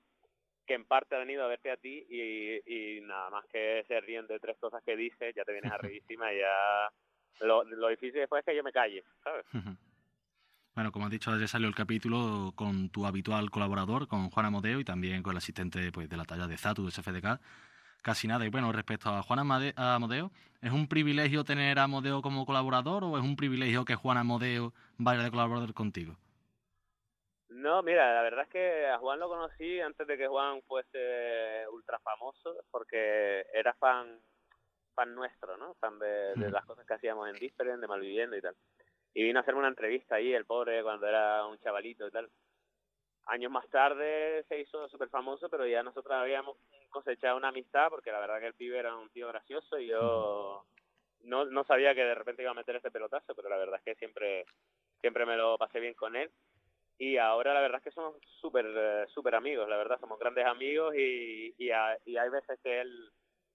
[0.69, 2.61] que en parte ha venido a verte a ti y,
[2.99, 6.33] y nada más que se ríen de tres cosas que dices, ya te vienes arribísima
[6.33, 6.91] y ya...
[7.41, 9.47] Lo, lo difícil después es que yo me calle, ¿sabes?
[10.75, 14.79] Bueno, como has dicho, ayer salió el capítulo con tu habitual colaborador, con Juan Amodeo
[14.81, 17.41] y también con el asistente pues, de la talla de Zatu, de SFDK.
[18.03, 18.45] Casi nada.
[18.45, 20.31] Y bueno, respecto a Juan Amade- a Amodeo,
[20.63, 24.73] ¿es un privilegio tener a Amodeo como colaborador o es un privilegio que Juan Amodeo
[24.99, 26.17] vaya de colaborador contigo?
[27.59, 31.67] No, mira, la verdad es que a Juan lo conocí antes de que Juan fuese
[31.73, 34.21] ultra famoso, porque era fan
[34.95, 35.75] fan nuestro, ¿no?
[35.75, 38.55] Fan de, de las cosas que hacíamos en Different, de Malviviendo y tal.
[39.13, 42.31] Y vino a hacerme una entrevista ahí, el pobre, cuando era un chavalito y tal.
[43.27, 46.57] Años más tarde se hizo súper famoso, pero ya nosotros habíamos
[46.91, 50.65] cosechado una amistad, porque la verdad que el pibe era un tío gracioso y yo
[51.25, 53.85] no, no sabía que de repente iba a meter este pelotazo, pero la verdad es
[53.85, 54.45] que siempre,
[55.01, 56.31] siempre me lo pasé bien con él.
[56.99, 60.45] Y ahora la verdad es que somos súper eh, súper amigos, la verdad, somos grandes
[60.47, 63.11] amigos y, y, ha- y hay veces que él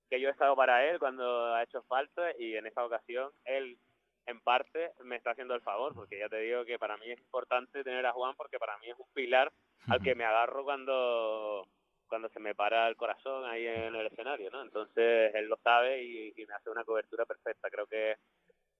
[0.10, 3.78] que yo he estado para él cuando ha hecho falta y en esta ocasión él
[4.26, 7.20] en parte me está haciendo el favor porque ya te digo que para mí es
[7.20, 9.52] importante tener a Juan porque para mí es un pilar
[9.90, 11.68] al que me agarro cuando
[12.08, 14.62] cuando se me para el corazón ahí en el escenario, ¿no?
[14.62, 17.70] Entonces él lo sabe y, y me hace una cobertura perfecta.
[17.72, 18.16] Creo que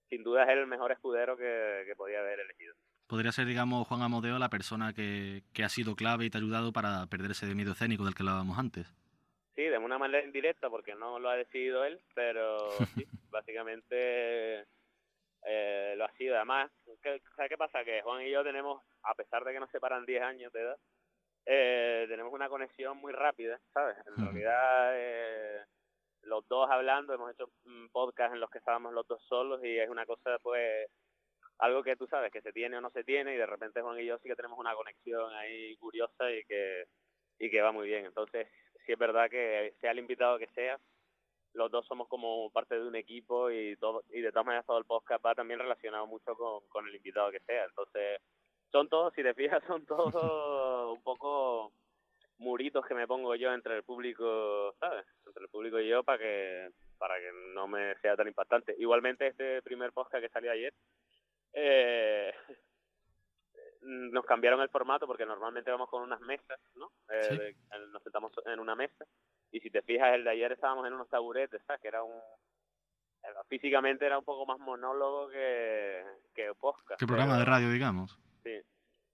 [0.10, 2.76] sin duda es el mejor escudero que, que podía haber elegido.
[3.08, 6.42] Podría ser, digamos, Juan Amodeo la persona que, que ha sido clave y te ha
[6.42, 8.92] ayudado para perder ese miedo escénico del que hablábamos antes.
[9.56, 14.66] Sí, de una manera indirecta porque no lo ha decidido él, pero sí, básicamente
[15.46, 16.36] eh, lo ha sido.
[16.36, 16.72] Además,
[17.04, 17.84] ¿qué- ¿sabes qué pasa?
[17.84, 20.78] Que Juan y yo tenemos, a pesar de que nos separan 10 años de edad,
[21.46, 23.98] eh, tenemos una conexión muy rápida, ¿sabes?
[24.08, 25.60] En realidad, eh,
[26.24, 27.50] los dos hablando, hemos hecho
[27.92, 30.88] podcasts en los que estábamos los dos solos y es una cosa, pues,
[31.64, 33.98] algo que tú sabes que se tiene o no se tiene y de repente Juan
[33.98, 36.88] y yo sí que tenemos una conexión ahí curiosa y que
[37.40, 38.06] y que va muy bien.
[38.06, 38.48] Entonces,
[38.86, 40.78] sí es verdad que sea el invitado que sea,
[41.54, 44.78] los dos somos como parte de un equipo y todo y de todas maneras todo
[44.78, 47.64] el podcast va también relacionado mucho con, con el invitado que sea.
[47.64, 48.20] Entonces,
[48.70, 51.72] son todos, si te fijas, son todos un poco
[52.40, 55.06] muritos que me pongo yo entre el público, ¿sabes?
[55.26, 58.76] Entre el público y yo para que para que no me sea tan impactante.
[58.78, 60.74] Igualmente este primer podcast que salió ayer
[61.54, 62.34] eh,
[63.82, 66.92] nos cambiaron el formato porque normalmente vamos con unas mesas, ¿no?
[67.10, 67.78] Eh, Sí.
[67.92, 69.06] nos sentamos en una mesa
[69.52, 71.82] y si te fijas el de ayer estábamos en unos taburetes, ¿sabes?
[71.82, 72.20] Que era un
[73.48, 77.00] físicamente era un poco más monólogo que que podcast.
[77.00, 78.18] ¿Qué programa de radio, digamos?
[78.44, 78.60] Sí.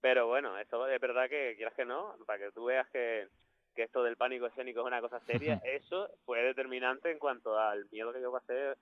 [0.00, 3.28] Pero bueno, eso es verdad que quieras que no, para que tú veas que,
[3.74, 7.86] que esto del pánico escénico es una cosa seria, eso fue determinante en cuanto al
[7.90, 8.74] miedo que yo pasé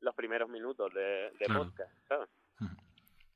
[0.00, 1.64] los primeros minutos de, de Claro.
[1.64, 2.28] podcast, ¿sabes?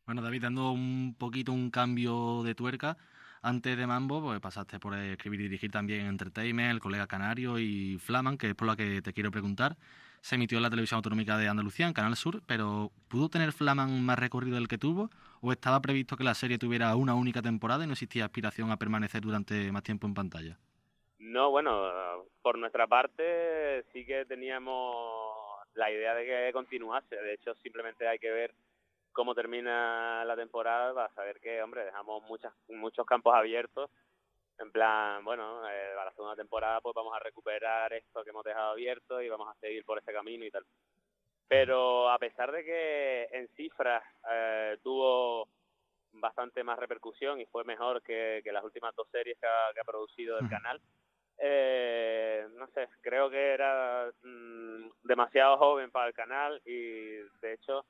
[0.04, 2.96] Bueno, David, dando un poquito un cambio de tuerca,
[3.40, 7.98] antes de Mambo, pues pasaste por escribir y dirigir también Entertainment, el colega Canario y
[7.98, 9.76] Flaman, que es por la que te quiero preguntar.
[10.20, 14.04] Se emitió en la televisión autonómica de Andalucía, en Canal Sur, pero ¿pudo tener Flaman
[14.04, 15.10] más recorrido del que tuvo?
[15.40, 18.76] ¿O estaba previsto que la serie tuviera una única temporada y no existía aspiración a
[18.76, 20.58] permanecer durante más tiempo en pantalla?
[21.18, 21.90] No, bueno,
[22.42, 25.34] por nuestra parte sí que teníamos
[25.74, 27.16] la idea de que continuase.
[27.16, 28.54] De hecho, simplemente hay que ver
[29.12, 33.90] cómo termina la temporada para saber que, hombre, dejamos muchas, muchos campos abiertos.
[34.58, 38.44] En plan, bueno, eh, para la segunda temporada pues vamos a recuperar esto que hemos
[38.44, 40.64] dejado abierto y vamos a seguir por ese camino y tal.
[41.48, 45.48] Pero a pesar de que en cifras eh, tuvo
[46.12, 49.80] bastante más repercusión y fue mejor que, que las últimas dos series que ha, que
[49.80, 50.80] ha producido el canal,
[51.38, 57.84] eh, no sé, creo que era mm, demasiado joven para el canal y de hecho,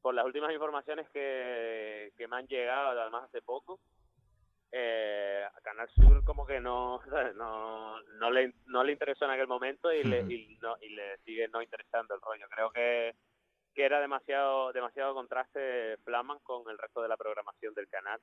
[0.00, 3.80] por las últimas informaciones que, que me han llegado, además hace poco,
[4.70, 7.00] eh, a Canal Sur como que no,
[7.36, 11.18] no, no, le, no le interesó en aquel momento y, le, y, no, y le
[11.18, 12.46] sigue no interesando el rollo.
[12.50, 13.14] Creo que,
[13.74, 18.20] que era demasiado, demasiado contraste Flaman con el resto de la programación del canal.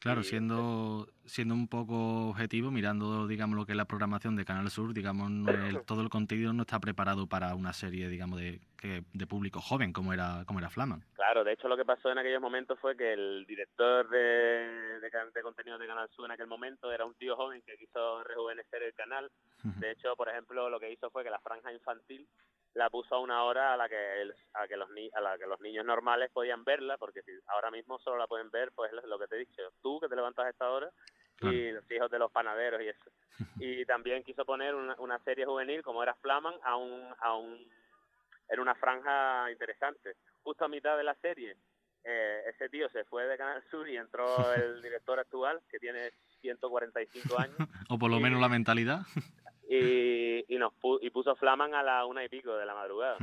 [0.00, 4.70] Claro, siendo, siendo un poco objetivo, mirando, digamos, lo que es la programación de Canal
[4.70, 8.60] Sur, digamos, no el- todo el contenido no está preparado para una serie, digamos, de,
[8.76, 11.04] que, de público joven, como era, como era Flaman.
[11.14, 15.42] Claro, de hecho lo que pasó en aquellos momentos fue que el director de, de,
[15.42, 18.94] contenido de Canal Sur en aquel momento era un tío joven que quiso rejuvenecer el
[18.94, 19.30] canal.
[19.64, 22.26] De hecho, por ejemplo, lo que hizo fue que la franja infantil
[22.74, 25.36] la puso a una hora a la que el- a que los ni- a la
[25.38, 28.92] que los niños normales podían verla, porque si ahora mismo solo la pueden ver, pues
[28.92, 30.90] lo, lo que te he dicho, tú que te levantas a esta hora
[31.40, 33.10] y los hijos de los panaderos y eso.
[33.60, 37.66] Y también quiso poner una, una serie juvenil como era Flaman a un a un
[38.50, 40.14] en una franja interesante.
[40.42, 41.56] Justo a mitad de la serie,
[42.04, 46.12] eh, ese tío se fue de Canal Sur y entró el director actual, que tiene
[46.40, 47.56] 145 años,
[47.90, 49.00] O por lo Y- menos la mentalidad.
[49.68, 53.18] Y, y nos pu- y puso Flaman a la una y pico de la madrugada,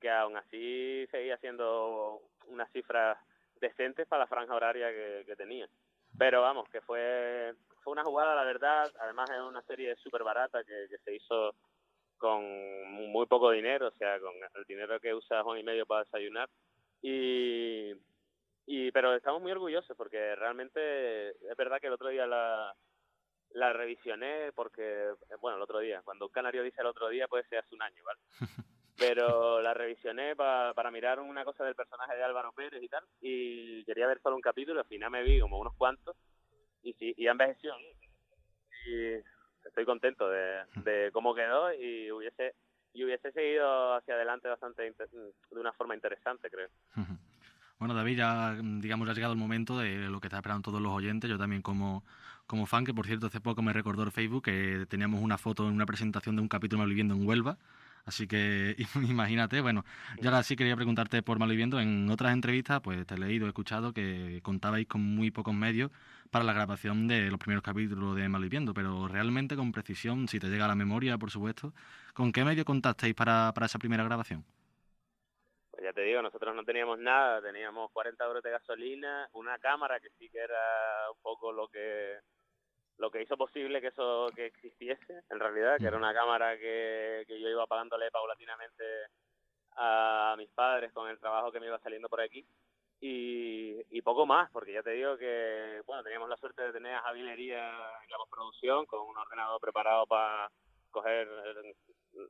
[0.00, 3.18] que aún así seguía siendo unas cifras
[3.60, 5.68] decentes para la franja horaria que, que tenía.
[6.18, 10.62] Pero vamos, que fue, fue una jugada, la verdad, además es una serie súper barata
[10.64, 11.54] que, que se hizo
[12.18, 12.42] con
[12.92, 16.48] muy poco dinero, o sea, con el dinero que usa Juan y medio para desayunar.
[17.00, 17.92] Y,
[18.66, 22.72] y pero estamos muy orgullosos porque realmente es verdad que el otro día la,
[23.54, 27.28] la revisioné porque, eh, bueno, el otro día, cuando un canario dice el otro día
[27.28, 28.20] puede ser hace un año, ¿vale?
[28.98, 33.04] Pero la revisioné pa- para mirar una cosa del personaje de Álvaro Pérez y tal,
[33.20, 36.14] y quería ver solo un capítulo, al final me vi como unos cuantos,
[36.82, 37.74] y sí, y ha envejecido,
[38.86, 39.14] y
[39.66, 42.54] estoy contento de, de cómo quedó y hubiese
[42.94, 46.68] y hubiese seguido hacia adelante bastante de una forma interesante, creo.
[47.78, 50.92] Bueno, David, ya digamos ha llegado el momento de lo que está esperando todos los
[50.92, 51.28] oyentes.
[51.28, 52.04] Yo también como,
[52.52, 55.66] como fan, que por cierto hace poco me recordó el Facebook que teníamos una foto
[55.66, 57.56] en una presentación de un capítulo de Malviviendo en Huelva.
[58.04, 58.76] Así que
[59.08, 59.86] imagínate, bueno,
[60.20, 61.80] yo ahora sí quería preguntarte por Malviviendo.
[61.80, 65.90] En otras entrevistas, pues te he leído, he escuchado que contabais con muy pocos medios
[66.30, 70.48] para la grabación de los primeros capítulos de Malviviendo, pero realmente con precisión, si te
[70.48, 71.72] llega a la memoria, por supuesto,
[72.12, 74.44] ¿con qué medio contasteis para, para esa primera grabación?
[75.70, 80.00] Pues ya te digo, nosotros no teníamos nada, teníamos 40 euros de gasolina, una cámara
[80.00, 82.18] que sí que era un poco lo que
[83.02, 87.24] lo que hizo posible que eso que existiese, en realidad, que era una cámara que,
[87.26, 88.84] que yo iba pagándole paulatinamente
[89.74, 92.46] a mis padres con el trabajo que me iba saliendo por aquí
[93.00, 96.94] y, y poco más, porque ya te digo que, bueno, teníamos la suerte de tener
[96.94, 100.48] a Javi Lería en la postproducción con un ordenador preparado para
[100.92, 101.28] coger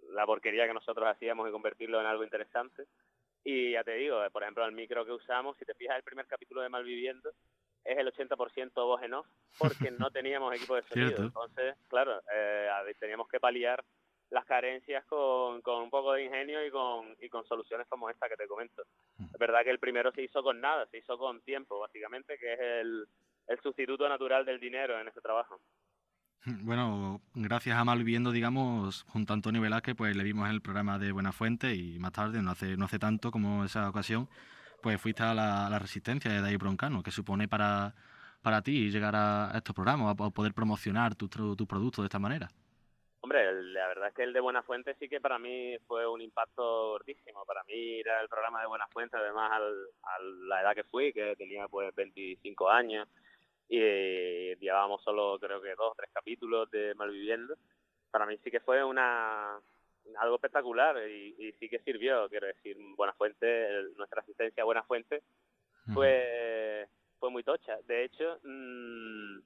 [0.09, 2.87] la porquería que nosotros hacíamos y convertirlo en algo interesante.
[3.45, 6.27] Y ya te digo, por ejemplo, el micro que usamos, si te fijas el primer
[6.27, 7.31] capítulo de Malviviendo,
[7.85, 9.27] es el 80% voz en off,
[9.59, 11.09] porque no teníamos equipo de sonido.
[11.09, 11.25] Cierto.
[11.25, 12.69] Entonces, claro, eh,
[12.99, 13.85] teníamos que paliar
[14.31, 18.29] las carencias con, con un poco de ingenio y con, y con soluciones como esta
[18.29, 18.83] que te comento.
[19.19, 22.55] Es verdad que el primero se hizo con nada, se hizo con tiempo, básicamente, que
[22.55, 23.07] es el,
[23.47, 25.61] el sustituto natural del dinero en este trabajo.
[26.65, 30.99] Bueno, gracias a Malviviendo, digamos, junto a Antonio Velázquez, pues le vimos en el programa
[30.99, 34.29] de Buenafuente y más tarde, no hace, no hace tanto como esa ocasión,
[34.83, 37.95] pues fuiste a la, Resistencia de David Broncano, que supone para,
[38.43, 42.19] para ti llegar a estos programas, a, poder promocionar tu, tu, tu producto de esta
[42.19, 42.51] manera.
[43.21, 46.91] Hombre, la verdad es que el de Buenafuente sí que para mí fue un impacto
[46.91, 47.45] gordísimo.
[47.47, 51.37] Para mí ir al programa de Buenafuente, además al, a la edad que fui, que
[51.37, 53.07] tenía pues 25 años,
[53.69, 57.55] y eh, llevábamos solo creo que dos o tres capítulos de Malviviendo,
[58.11, 59.59] para mí sí que fue una
[60.19, 65.23] algo espectacular y, y sí que sirvió, quiero decir, Buenafuente, el- nuestra asistencia a Buenafuente
[65.95, 66.89] fue,
[67.19, 67.79] fue muy tocha.
[67.87, 69.39] De hecho, mm,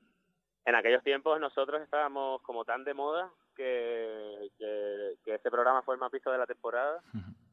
[0.66, 5.94] en aquellos tiempos nosotros estábamos como tan de moda que, que, que ese programa fue
[5.94, 7.00] el más visto de la temporada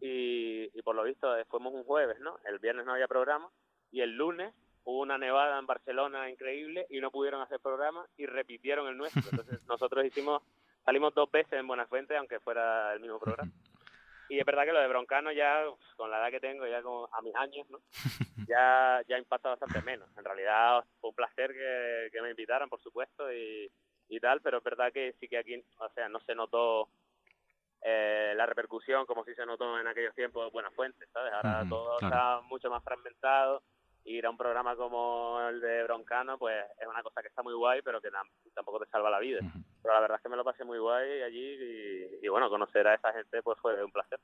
[0.02, 2.38] y, y por lo visto eh, fuimos un jueves, ¿no?
[2.46, 3.50] El viernes no había programa
[3.92, 8.26] y el lunes hubo una nevada en Barcelona increíble y no pudieron hacer programa y
[8.26, 9.22] repitieron el nuestro.
[9.32, 10.42] Entonces nosotros hicimos,
[10.86, 13.52] salimos dos veces en Buenafuente aunque fuera el mismo programa.
[14.30, 15.64] y es verdad que lo de Broncano ya,
[15.96, 17.80] con la edad que tengo, ya como a mis años, ¿no?
[18.48, 20.10] ya, ya impacta bastante menos.
[20.18, 23.72] En realidad fue un placer que, que me invitaran, por supuesto, y,
[24.10, 26.90] y tal, pero es verdad que sí que aquí, o sea, no se notó
[27.82, 31.34] eh, la repercusión como si se notó en aquellos tiempos Buenas Fuentes, ¿sabes?
[31.34, 32.16] Ahora todo claro.
[32.16, 33.62] está mucho más fragmentado.
[34.06, 37.54] Ir a un programa como el de Broncano, pues es una cosa que está muy
[37.54, 39.40] guay, pero que tam- tampoco te salva la vida.
[39.82, 41.40] Pero la verdad es que me lo pasé muy guay allí
[42.22, 44.20] y, y bueno, conocer a esa gente pues fue un placer.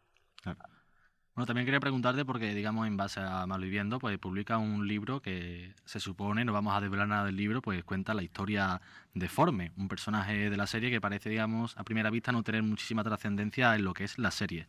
[1.36, 5.74] Bueno, también quería preguntarte porque, digamos, en base a Malviviendo, pues publica un libro que
[5.86, 8.82] se supone, no vamos a desvelar nada del libro, pues cuenta la historia
[9.14, 12.64] de Forme, un personaje de la serie que parece, digamos, a primera vista no tener
[12.64, 14.68] muchísima trascendencia en lo que es la serie.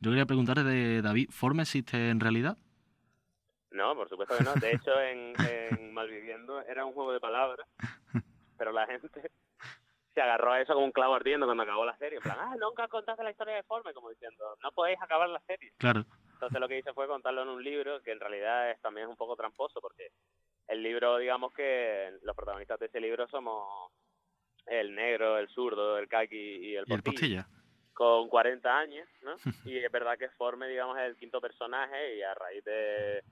[0.00, 2.56] Yo quería preguntarte de David, ¿Forme existe en realidad?
[3.76, 4.54] No, por supuesto que no.
[4.54, 7.68] De hecho, en, en Malviviendo era un juego de palabras,
[8.56, 9.08] pero la gente
[10.14, 12.16] se agarró a eso como un clavo ardiendo cuando acabó la serie.
[12.16, 15.40] En plan, ah, nunca contaste la historia de Forme, como diciendo, no podéis acabar la
[15.40, 15.72] serie.
[15.76, 16.06] Claro.
[16.32, 19.10] Entonces lo que hice fue contarlo en un libro, que en realidad es también es
[19.10, 20.08] un poco tramposo, porque
[20.68, 23.92] el libro, digamos que los protagonistas de ese libro somos
[24.64, 27.44] el negro, el zurdo, el kaki y el Y el
[27.92, 29.36] con 40 años, ¿no?
[29.64, 33.22] Y es verdad que Forme, digamos, es el quinto personaje y a raíz de,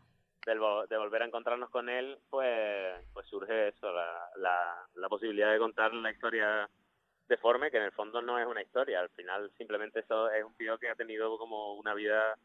[0.47, 5.51] del de volver a encontrarnos con él, pues, pues surge eso, la, la, la posibilidad
[5.53, 6.69] de contar la historia
[7.29, 10.45] de Forme, que en el fondo no es una historia, al final simplemente eso es
[10.45, 12.37] un tío que ha tenido como una vida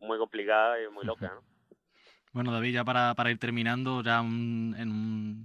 [0.00, 1.42] muy complicada y muy loca, ¿no?
[2.32, 5.44] Bueno, David, ya para, para ir terminando, ya un- en un,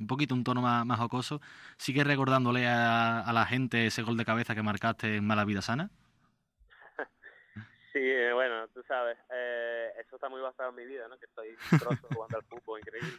[0.00, 1.40] un poquito un tono más, más jocoso,
[1.76, 5.62] ¿sigue recordándole a, a la gente ese gol de cabeza que marcaste en Mala Vida
[5.62, 5.90] Sana?
[7.98, 11.18] Sí, eh, bueno, tú sabes, eh, eso está muy basado en mi vida, ¿no?
[11.18, 13.18] Que estoy trozo jugando al fútbol, increíble.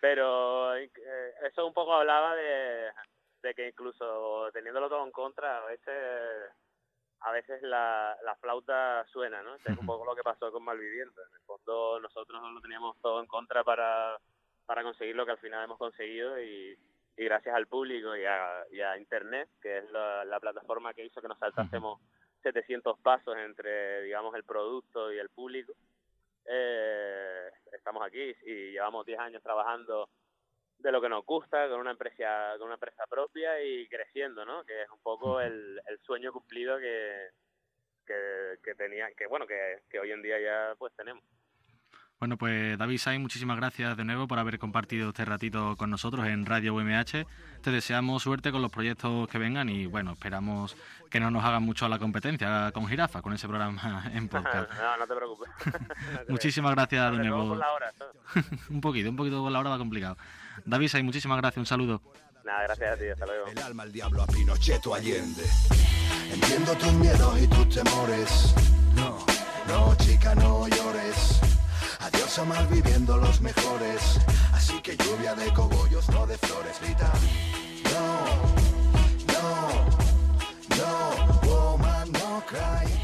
[0.00, 0.88] Pero eh,
[1.42, 2.92] eso un poco hablaba de,
[3.42, 6.52] de que incluso teniéndolo todo en contra, a veces
[7.22, 9.56] a veces la, la flauta suena, ¿no?
[9.56, 11.20] Es un poco lo que pasó con Malviviendo.
[11.20, 14.18] En el fondo nosotros lo teníamos todo en contra para,
[14.66, 16.78] para conseguir lo que al final hemos conseguido y,
[17.16, 21.06] y gracias al público y a, y a Internet, que es la, la plataforma que
[21.06, 22.00] hizo que nos saltásemos
[22.42, 25.72] 700 pasos entre, digamos, el producto y el público,
[26.46, 30.08] eh, estamos aquí y llevamos 10 años trabajando
[30.78, 34.64] de lo que nos gusta con una empresa con una empresa propia y creciendo no
[34.64, 37.30] que es un poco el, el sueño cumplido que,
[38.06, 41.24] que que tenía que bueno que, que hoy en día ya pues tenemos
[42.20, 46.26] Bueno, pues David Sainz, muchísimas gracias de nuevo por haber compartido este ratito con nosotros
[46.26, 47.24] en Radio UMH.
[47.62, 50.76] Te deseamos suerte con los proyectos que vengan y bueno, esperamos
[51.10, 54.68] que no nos hagan mucho a la competencia con Jirafa, con ese programa en podcast.
[54.80, 55.48] no no te preocupes
[56.28, 57.50] Muchísimas gracias de nuevo.
[57.50, 58.46] por la hora ¿sabes?
[58.68, 60.16] un poquito, un poquito con la hora va complicado.
[60.64, 62.02] David Sainz, muchísimas gracias, un saludo.
[62.44, 65.44] nada gracias a ti hasta luego El alma al diablo a Pinocheto Allende.
[66.32, 68.54] Entiendo tus miedos y tus temores.
[68.96, 69.24] No,
[69.68, 71.40] no, chica, no llores.
[72.08, 74.18] Adiós a malviviendo los mejores.
[74.54, 77.12] Así que lluvia de cogollos, no de flores, grita.
[77.92, 78.08] No,
[79.34, 79.46] no,
[80.78, 82.97] no, woman, no cry.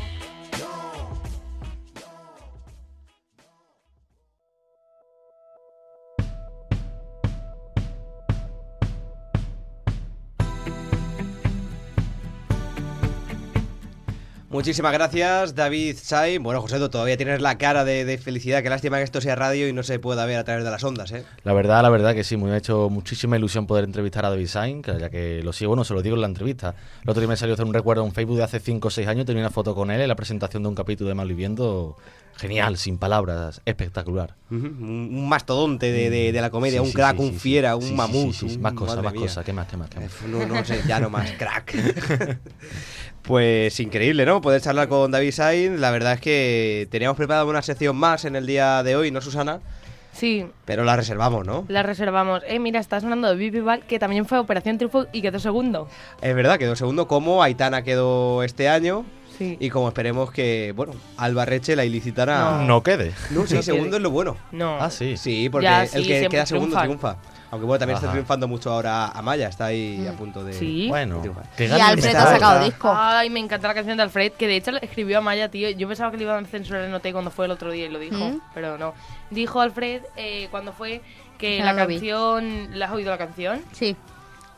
[14.54, 16.38] Muchísimas gracias, David Sai.
[16.38, 18.62] Bueno, José, tú todavía tienes la cara de, de felicidad.
[18.62, 20.84] Qué lástima que esto sea radio y no se pueda ver a través de las
[20.84, 21.24] ondas, ¿eh?
[21.42, 24.46] La verdad, la verdad que sí, me ha hecho muchísima ilusión poder entrevistar a David
[24.46, 26.76] Sainz, que ya que lo sigo, bueno, se lo digo en la entrevista.
[27.02, 29.08] El otro día me salió hacer un recuerdo en Facebook de hace 5 o 6
[29.08, 31.96] años, tenía una foto con él en la presentación de un capítulo de Malviviendo.
[32.36, 34.34] Genial, sin palabras, espectacular.
[34.50, 34.64] Un
[35.14, 37.94] un mastodonte de, de- de la comedia, Sí, un sí, crack, sí, un fiera, un
[37.94, 38.34] mamut.
[38.58, 40.10] más cosas, más cosas, ¿qué más, qué más, qué más?
[40.10, 41.74] Eh, No, no sé, ya no más, crack.
[43.24, 44.40] Pues increíble, ¿no?
[44.42, 45.80] Poder charlar con David Sainz.
[45.80, 49.20] La verdad es que teníamos preparado una sección más en el día de hoy, ¿no,
[49.22, 49.60] Susana?
[50.12, 51.64] Sí, Pero la reservamos, ¿no?
[51.68, 52.42] la reservamos.
[52.46, 55.88] Eh, mira, estás hablando de Vivi Val, que también fue Operación Triunfo y quedó segundo.
[56.22, 59.04] Es verdad, quedó segundo como Aitana quedó este año.
[59.38, 59.56] Sí.
[59.58, 62.62] Y como esperemos que, bueno, Alba Reche la ilicitará.
[62.64, 63.10] No quede.
[63.30, 63.96] No, sí, No segundo quede.
[63.96, 64.36] es lo bueno.
[64.52, 64.76] No.
[64.80, 65.16] Ah, sí.
[65.16, 67.16] Sí, porque Ya, el que queda segundo triunfa.
[67.54, 70.54] Aunque bueno, también está triunfando mucho ahora Amaya, está ahí a punto de.
[70.54, 70.88] Sí.
[70.88, 71.22] Bueno,
[71.56, 72.92] que Y Alfred ha sacado disco.
[72.92, 75.70] Ay, me encanta la canción de Alfred, que de hecho la escribió a Maya, tío.
[75.70, 77.90] Yo pensaba que le iban a censurar el noté cuando fue el otro día y
[77.90, 78.40] lo dijo, ¿Mm?
[78.54, 78.92] pero no.
[79.30, 81.00] Dijo Alfred eh, cuando fue
[81.38, 81.94] que la vi.
[81.94, 82.70] canción...
[82.76, 83.62] ¿La has oído la canción?
[83.70, 83.94] Sí,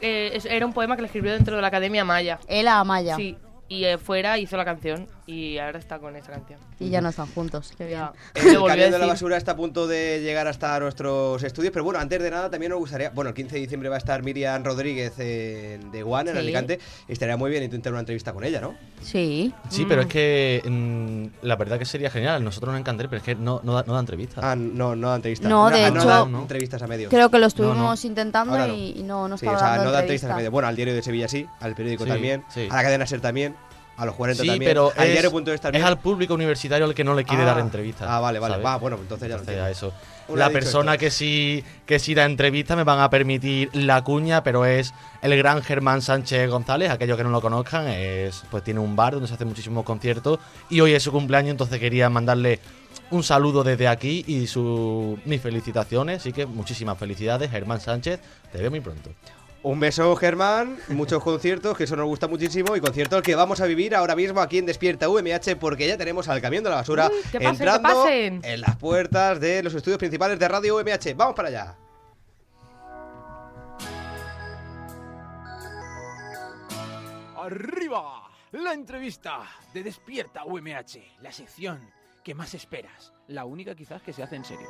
[0.00, 2.38] Eh, era un poema que le escribió dentro de la Academia Maya.
[2.48, 3.16] él a Amaya.
[3.16, 3.36] Sí,
[3.68, 5.06] y eh, fuera hizo la canción.
[5.28, 6.60] Y ahora está con esta canción.
[6.78, 8.00] Y ya no están juntos, qué bien.
[8.36, 11.98] El camión de la basura está a punto de llegar hasta nuestros estudios, pero bueno,
[11.98, 14.62] antes de nada también nos gustaría, bueno, el 15 de diciembre va a estar Miriam
[14.62, 16.42] Rodríguez en de One en Sí.
[16.42, 18.76] Alicante, y estaría muy bien intentar una entrevista con ella, ¿no?
[19.02, 19.52] Sí.
[19.68, 22.44] Sí, pero es que mm, la verdad que sería genial.
[22.44, 24.44] Nosotros nos encantaría, pero es que no, no, da, no da entrevistas.
[24.44, 25.50] Ah, no, no da entrevistas.
[25.50, 27.10] No, de ah, hecho- da entrevistas a medios.
[27.10, 28.08] Creo que lo No, estuvimos no.
[28.08, 28.68] intentando no.
[28.72, 30.34] y, y no, no Sí, estaba o sea, dando no da entrevistas entrevista.
[30.34, 30.52] a medios.
[30.52, 32.68] Bueno, al diario de Sevilla sí, al periódico Sí, también, sí.
[32.70, 33.56] a la cadena SER también,
[33.96, 35.24] a los 40 Sí, también, pero al es,
[35.72, 37.46] es al público universitario al que no le quiere Ah.
[37.46, 38.06] dar entrevistas.
[38.10, 38.58] Ah, vale, vale.
[38.58, 39.92] Va, bueno, entonces ya Entonces, eso.
[40.34, 41.00] La persona esto.
[41.00, 44.92] que sí, que sí da entrevistas me van a permitir la cuña, pero es
[45.22, 46.90] el gran Germán Sánchez González.
[46.90, 50.40] Aquellos que no lo conozcan, es pues tiene un bar donde se hacen muchísimos conciertos
[50.68, 52.58] y hoy es su cumpleaños, entonces quería mandarle
[53.12, 56.20] un saludo desde aquí y su, mis felicitaciones.
[56.22, 58.18] Así que muchísimas felicidades, Germán Sánchez.
[58.50, 59.10] Te veo muy pronto.
[59.62, 60.78] Un beso, Germán.
[60.88, 62.76] Muchos conciertos, que eso nos gusta muchísimo.
[62.76, 65.96] Y concierto el que vamos a vivir ahora mismo aquí en Despierta UMH, porque ya
[65.96, 68.40] tenemos al camión de la basura Uy, que pasen, que entrando pasen.
[68.44, 71.14] en las puertas de los estudios principales de Radio UMH.
[71.16, 71.76] Vamos para allá.
[77.36, 79.40] Arriba, la entrevista
[79.72, 81.80] de Despierta UMH, la sección
[82.24, 84.66] que más esperas, la única quizás que se hace en serio.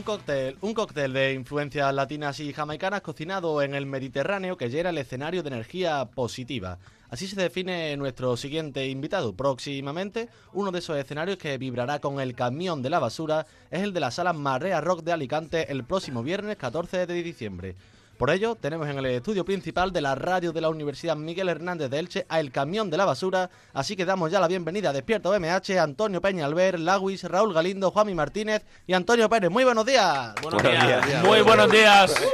[0.00, 4.88] Un cóctel, un cóctel de influencias latinas y jamaicanas cocinado en el Mediterráneo que llena
[4.88, 6.78] el escenario de energía positiva.
[7.10, 9.34] Así se define nuestro siguiente invitado.
[9.34, 13.92] Próximamente, uno de esos escenarios que vibrará con el camión de la basura es el
[13.92, 17.76] de la sala Marea Rock de Alicante el próximo viernes 14 de diciembre.
[18.20, 21.88] Por ello, tenemos en el estudio principal de la radio de la Universidad Miguel Hernández
[21.88, 24.92] de Elche a El Camión de la Basura, así que damos ya la bienvenida a
[24.92, 29.50] Despierta OMH, Antonio Peña Alber, Lawis, Raúl Galindo, Juanmi Martínez y Antonio Pérez.
[29.50, 30.34] Muy buenos días.
[30.42, 31.06] Buenos Buenos días.
[31.06, 31.24] días.
[31.24, 32.14] Muy buenos días.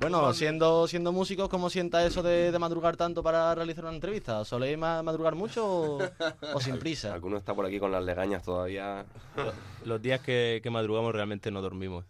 [0.00, 4.44] Bueno, siendo, siendo músicos, ¿cómo sienta eso de, de madrugar tanto para realizar una entrevista?
[4.44, 5.98] ¿Soléis ma- madrugar mucho o,
[6.54, 7.12] o sin prisa?
[7.12, 9.04] Alguno está por aquí con las legañas todavía.
[9.84, 12.04] Los días que, que madrugamos realmente no dormimos.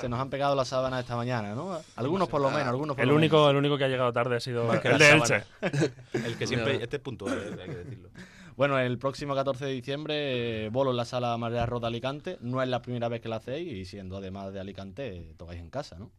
[0.00, 1.78] Se nos han pegado las sábanas esta mañana, ¿no?
[1.96, 3.50] Algunos por lo menos, algunos por El lo único, menos.
[3.50, 5.10] el único que ha llegado tarde ha sido el de.
[5.10, 5.44] Elche.
[6.12, 6.82] El que siempre...
[6.82, 8.08] Este es puntual, eh, hay que decirlo.
[8.56, 12.36] Bueno, el próximo 14 de diciembre, eh, bolo en la sala Marea Roda Alicante.
[12.40, 15.60] No es la primera vez que la hacéis y siendo además de Alicante, eh, tocáis
[15.60, 16.10] en casa, ¿no?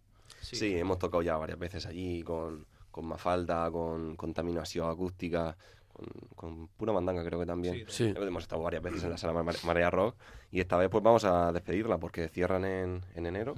[0.42, 0.76] Sí.
[0.76, 5.56] hemos tocado ya varias veces allí con, con Mafalda, con contaminación acústica,
[5.94, 7.76] con, con pura mandanga creo que también.
[7.88, 8.14] Sí.
[8.14, 8.14] Sí.
[8.16, 10.16] Hemos estado varias veces en la sala Mare- Marea Rock
[10.52, 13.56] y esta vez pues vamos a despedirla porque cierran en, en enero.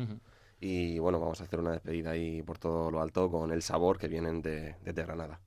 [0.59, 3.97] Y bueno, vamos a hacer una despedida ahí por todo lo alto con el sabor
[3.97, 5.39] que vienen de, desde Granada.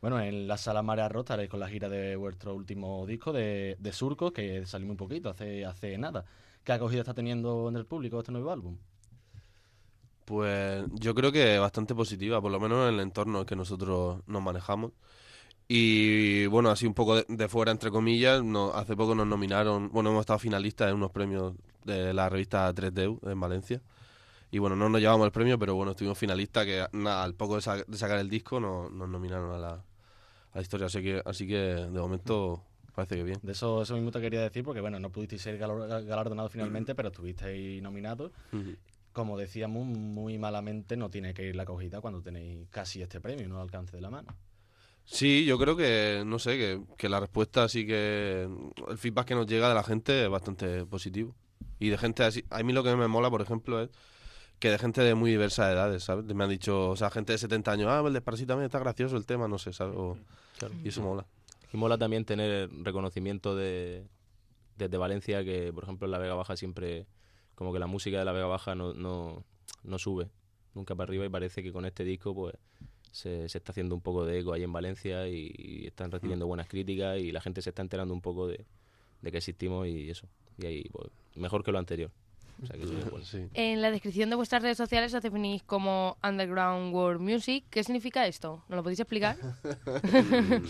[0.00, 3.76] Bueno, en la sala Marea Roda estaréis con la gira de vuestro último disco de,
[3.80, 6.24] de Surcos, que salió muy poquito, hace, hace nada.
[6.62, 8.76] ¿Qué acogida está teniendo en el público este nuevo álbum?
[10.24, 14.42] Pues yo creo que bastante positiva, por lo menos en el entorno que nosotros nos
[14.42, 14.92] manejamos.
[15.70, 19.90] Y bueno, así un poco de, de fuera, entre comillas, no- hace poco nos nominaron,
[19.92, 21.54] bueno, hemos estado finalistas en unos premios
[21.84, 23.82] de la revista 3D en Valencia.
[24.50, 27.56] Y bueno, no nos llevamos el premio, pero bueno, estuvimos finalistas que nada, al poco
[27.56, 29.82] de, sa- de sacar el disco no- nos nominaron a la, a
[30.54, 30.86] la historia.
[30.86, 32.62] Así que, así que de momento
[32.94, 33.38] parece que bien.
[33.42, 36.94] De eso, eso mismo te quería decir, porque bueno, no pudisteis ser galar- galardonados finalmente,
[36.94, 38.32] pero estuvisteis nominados.
[39.12, 43.46] Como decíamos, muy malamente no tiene que ir la acogida cuando tenéis casi este premio,
[43.48, 44.28] no al alcance de la mano.
[45.10, 48.46] Sí, yo creo que, no sé, que, que la respuesta sí que.
[48.88, 51.34] El feedback que nos llega de la gente es bastante positivo.
[51.78, 52.44] Y de gente así.
[52.50, 53.88] A mí lo que me mola, por ejemplo, es
[54.58, 56.24] que de gente de muy diversas edades, ¿sabes?
[56.26, 59.24] Me han dicho, o sea, gente de 70 años, ah, el desparasítame, está gracioso el
[59.24, 59.94] tema, no sé, ¿sabes?
[59.96, 60.18] O-
[60.84, 61.24] Y eso mola.
[61.72, 64.04] Y mola también tener reconocimiento de,
[64.76, 67.06] desde Valencia, que por ejemplo en la Vega Baja siempre,
[67.54, 69.44] como que la música de la Vega Baja no, no,
[69.84, 70.28] no sube
[70.74, 72.54] nunca para arriba y parece que con este disco pues
[73.12, 76.46] se, se está haciendo un poco de eco ahí en Valencia y, y están recibiendo
[76.46, 78.64] buenas críticas y la gente se está enterando un poco de,
[79.22, 80.26] de que existimos y eso.
[80.58, 82.10] Y ahí, pues, mejor que lo anterior.
[82.62, 83.24] O sea que eso es bueno.
[83.54, 87.64] En la descripción de vuestras redes sociales os definís como Underground World Music.
[87.70, 88.64] ¿Qué significa esto?
[88.68, 89.36] ¿Nos lo podéis explicar?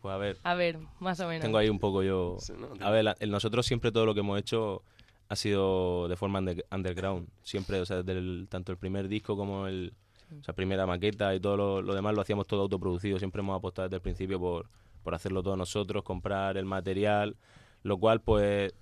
[0.00, 0.36] Pues a ver.
[0.44, 1.42] A ver, más o menos.
[1.42, 2.36] Tengo ahí un poco yo.
[2.80, 4.82] A ver, la- el- nosotros siempre todo lo que hemos hecho
[5.28, 7.28] ha sido de forma under- underground.
[7.42, 9.92] Siempre, o sea, desde el- tanto el primer disco como el.
[10.40, 13.18] O sea, primera maqueta y todo lo, lo demás lo hacíamos todo autoproducido.
[13.18, 14.68] Siempre hemos apostado desde el principio por,
[15.02, 17.36] por hacerlo todo nosotros, comprar el material.
[17.82, 18.74] Lo cual, pues.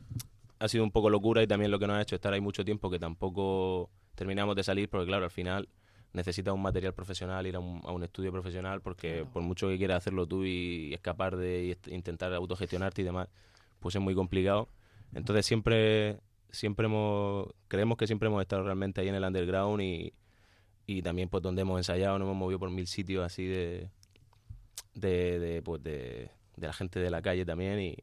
[0.59, 2.64] ha sido un poco locura y también lo que nos ha hecho estar ahí mucho
[2.64, 5.68] tiempo que tampoco terminamos de salir porque claro, al final
[6.12, 9.76] necesitas un material profesional, ir a un, a un estudio profesional porque por mucho que
[9.76, 13.28] quieras hacerlo tú y, escapar de y intentar autogestionarte y demás,
[13.80, 14.68] pues es muy complicado.
[15.14, 16.18] Entonces siempre
[16.51, 20.12] siempre hemos creemos que siempre hemos estado realmente ahí en el underground y,
[20.87, 23.91] y también pues donde hemos ensayado nos hemos movido por mil sitios así de
[24.95, 27.97] de, de, pues de, de la gente de la calle también y,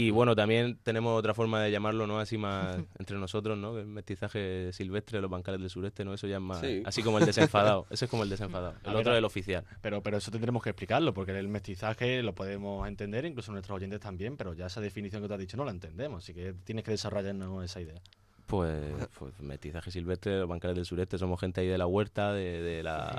[0.00, 2.20] y bueno, también tenemos otra forma de llamarlo, ¿no?
[2.20, 3.76] Así más entre nosotros, ¿no?
[3.76, 6.14] El mestizaje silvestre, los bancales del sureste, ¿no?
[6.14, 6.60] Eso ya es más...
[6.60, 6.84] Sí.
[6.86, 7.84] Así como el desenfadado.
[7.90, 8.76] Ese es como el desenfadado.
[8.84, 9.64] El A otro ver, es el oficial.
[9.80, 13.98] Pero, pero eso tendremos que explicarlo, porque el mestizaje lo podemos entender, incluso nuestros oyentes
[13.98, 16.84] también, pero ya esa definición que te has dicho no la entendemos, así que tienes
[16.84, 18.00] que desarrollarnos esa idea.
[18.48, 18.82] Pues,
[19.18, 22.82] pues mestizaje silvestre, los bancales del sureste, somos gente ahí de la huerta, de, de
[22.82, 23.14] la,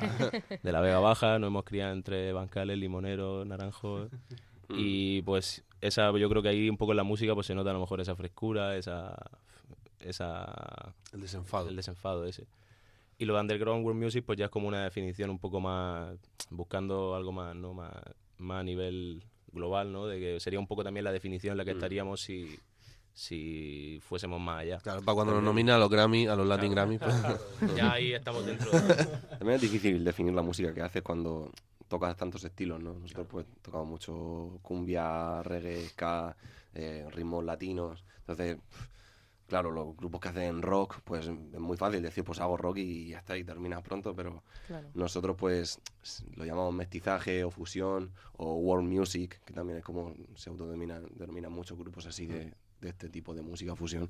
[0.61, 4.09] de la Vega Baja, nos hemos criado entre bancales, limoneros, naranjos.
[4.69, 7.69] Y pues esa yo creo que ahí un poco en la música pues se nota
[7.69, 9.15] a lo mejor esa frescura, esa
[9.99, 11.69] esa el desenfado.
[11.69, 12.47] El desenfado ese.
[13.17, 16.17] Y lo de underground world music pues ya es como una definición un poco más
[16.49, 17.73] buscando algo más, ¿no?
[17.73, 17.93] Más,
[18.37, 20.07] más a nivel global, ¿no?
[20.07, 22.59] De que sería un poco también la definición en la que estaríamos si
[23.19, 24.77] si fuésemos más allá.
[24.77, 27.15] Claro, para cuando nos nomina a los Grammy, a los Latin Grammy, pues-
[27.75, 28.71] ya ahí estamos dentro.
[29.39, 31.51] También es difícil definir la música que haces cuando
[31.89, 32.93] tocas tantos estilos, ¿no?
[32.93, 36.37] Nosotros pues tocamos mucho cumbia, reggae, ska,
[36.73, 38.05] eh, ritmos latinos.
[38.19, 38.57] Entonces,
[39.47, 43.09] claro, los grupos que hacen rock, pues es muy fácil decir, pues hago rock y
[43.09, 44.87] ya está, y terminas pronto, pero Claro.
[44.93, 45.81] nosotros pues
[46.37, 51.51] lo llamamos mestizaje o fusión o world music, que también es como se autodenominan denominan
[51.51, 54.09] muchos grupos así de, de este tipo de música fusión.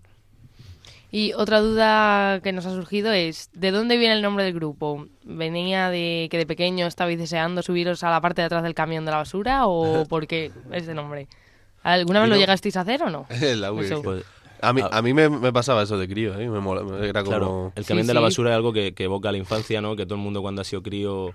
[1.11, 5.07] Y otra duda que nos ha surgido es, ¿de dónde viene el nombre del grupo?
[5.23, 9.05] ¿Venía de que de pequeño estabais deseando subiros a la parte de atrás del camión
[9.05, 11.27] de la basura o por qué ese nombre?
[11.81, 13.25] ¿Alguna vez lo llegasteis a hacer o no?
[13.55, 13.71] La.
[13.71, 13.91] Pues,
[14.61, 16.49] a mí, a mí me, me pasaba eso de crío, ¿eh?
[16.49, 17.31] Me mola, era como...
[17.31, 19.95] Claro, el camión de la basura es algo que, que evoca la infancia, ¿no?
[19.95, 21.33] Que todo el mundo cuando ha sido crío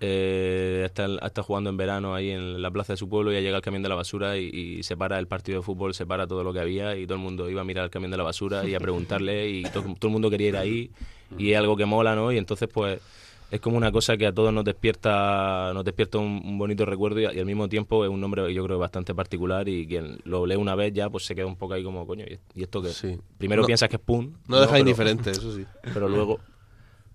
[0.00, 3.56] eh, está, está jugando en verano ahí en la plaza de su pueblo y llega
[3.56, 6.26] el camión de la basura y, y se para el partido de fútbol, se para
[6.26, 8.22] todo lo que había y todo el mundo iba a mirar el camión de la
[8.24, 10.90] basura y a preguntarle y to- todo el mundo quería ir ahí
[11.38, 12.30] y es algo que mola, ¿no?
[12.32, 13.00] Y entonces pues
[13.50, 17.20] es como una cosa que a todos nos despierta nos despierta un, un bonito recuerdo
[17.20, 20.46] y, y al mismo tiempo es un nombre yo creo bastante particular y quien lo
[20.46, 22.82] lee una vez ya pues se queda un poco ahí como coño y, y esto
[22.82, 22.90] que
[23.38, 25.64] primero No- piensas que es pum no deja Pero- indiferente, eso sí.
[25.94, 26.40] pero luego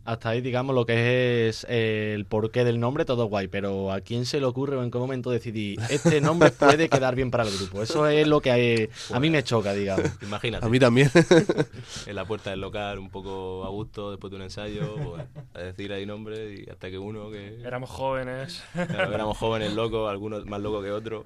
[0.04, 4.02] Hasta ahí, digamos, lo que es eh, el porqué del nombre, todo guay, pero ¿a
[4.02, 7.44] quién se le ocurre o en qué momento decidí este nombre puede quedar bien para
[7.44, 7.84] el grupo?
[7.84, 10.12] Eso es lo que eh, a mí me choca, digamos.
[10.22, 10.66] Imagínate.
[10.66, 11.12] A mí también.
[12.08, 15.24] en la puerta del local, un poco a gusto, después de un ensayo, pues,
[15.54, 17.62] a decir ahí nombre y hasta que uno que...
[17.62, 18.64] Éramos jóvenes.
[18.74, 21.26] Claro, éramos jóvenes locos, algunos más locos que otros.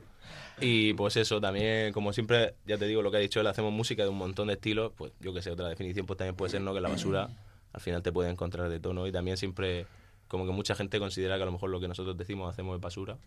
[0.60, 3.74] Y pues eso, también, como siempre, ya te digo lo que ha dicho él, hacemos
[3.74, 6.52] música de un montón de estilos, pues yo que sé, otra definición pues también puede
[6.52, 6.74] ser, ¿no?
[6.74, 7.30] Que la basura
[7.76, 9.86] al final te puede encontrar de tono y también siempre,
[10.30, 12.82] como que mucha gente considera que a lo mejor lo que nosotros decimos hacemos es
[12.82, 13.18] basura.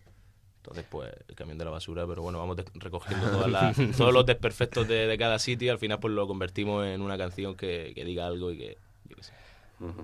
[0.57, 4.25] Entonces, pues, el camión de la basura, pero bueno, vamos recogiendo todas las- todos los
[4.25, 7.93] desperfectos de, de cada sitio y al final pues lo convertimos en una canción que,
[7.95, 9.33] que diga algo y que, yo qué sé.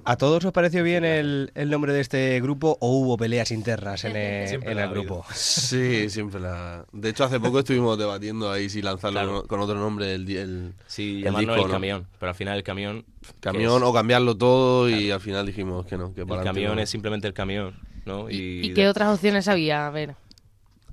[0.06, 4.04] ¿A todos os pareció bien el, el nombre de este grupo o hubo peleas internas
[4.06, 5.26] en el, Siempre en el grupo?
[5.34, 6.86] Sí, siempre la...
[6.92, 9.44] De hecho, hace poco estuvimos debatiendo ahí si lanzarlo Claro.
[9.48, 11.74] con, otro nombre el, el, Sí, el llamarnos disco, el ¿no?
[11.74, 13.06] camión, pero al final el camión...
[13.40, 16.76] Camión o cambiarlo todo y al final dijimos que no, que El para adelante camión
[16.78, 16.82] no.
[16.82, 17.74] es simplemente el camión,
[18.06, 18.30] ¿no?
[18.30, 19.88] Y, ¿Y qué otras opciones había?
[19.88, 20.16] A ver,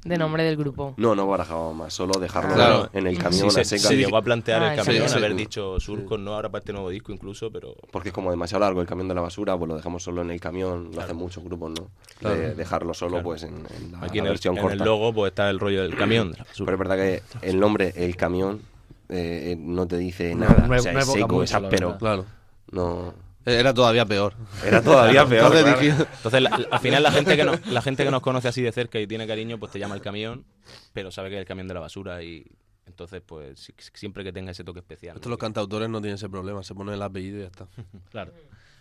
[0.05, 0.95] de nombre del grupo.
[0.97, 2.91] No, no barajábamos más, solo dejarlo Claro.
[2.93, 4.85] en el camión Sí, a se, se llegó a plantear Ah, el ya.
[4.85, 5.19] camión, Sí, sí.
[5.19, 6.35] haber dicho surcos, ¿no?
[6.35, 7.75] Ahora para este nuevo disco incluso, pero...
[7.91, 10.31] Porque es como demasiado largo el camión de la basura, pues lo dejamos solo en
[10.31, 11.89] el camión, lo hacen muchos grupos, ¿no?
[12.19, 12.37] Claro.
[12.37, 13.25] De dejarlo solo Claro.
[13.25, 14.77] pues en, en la, Aquí la en el, versión en corta.
[14.77, 16.67] el logo pues está el rollo del camión de la basura.
[16.67, 16.97] Pero es verdad
[17.41, 18.61] que el nombre, el camión,
[19.09, 20.67] eh, eh, no te dice nada.
[20.67, 21.97] no o es- sea, no es seco, es áspero.
[21.99, 22.25] Claro.
[22.73, 23.15] No...
[23.45, 24.35] Era todavía peor.
[24.65, 26.09] Era todavía peor, Entonces claro.
[26.17, 28.73] Entonces, la- al final la gente, que nos, la gente que nos conoce así de
[28.73, 30.45] cerca y tiene cariño, pues te llama el camión,
[30.93, 32.45] pero sabe que es el camión de la basura y
[32.87, 35.17] entonces, pues si- siempre que tenga ese toque especial.
[35.17, 37.67] Estos los cantautores no tienen ese problema, se pone el apellido y ya está.
[38.11, 38.33] Claro.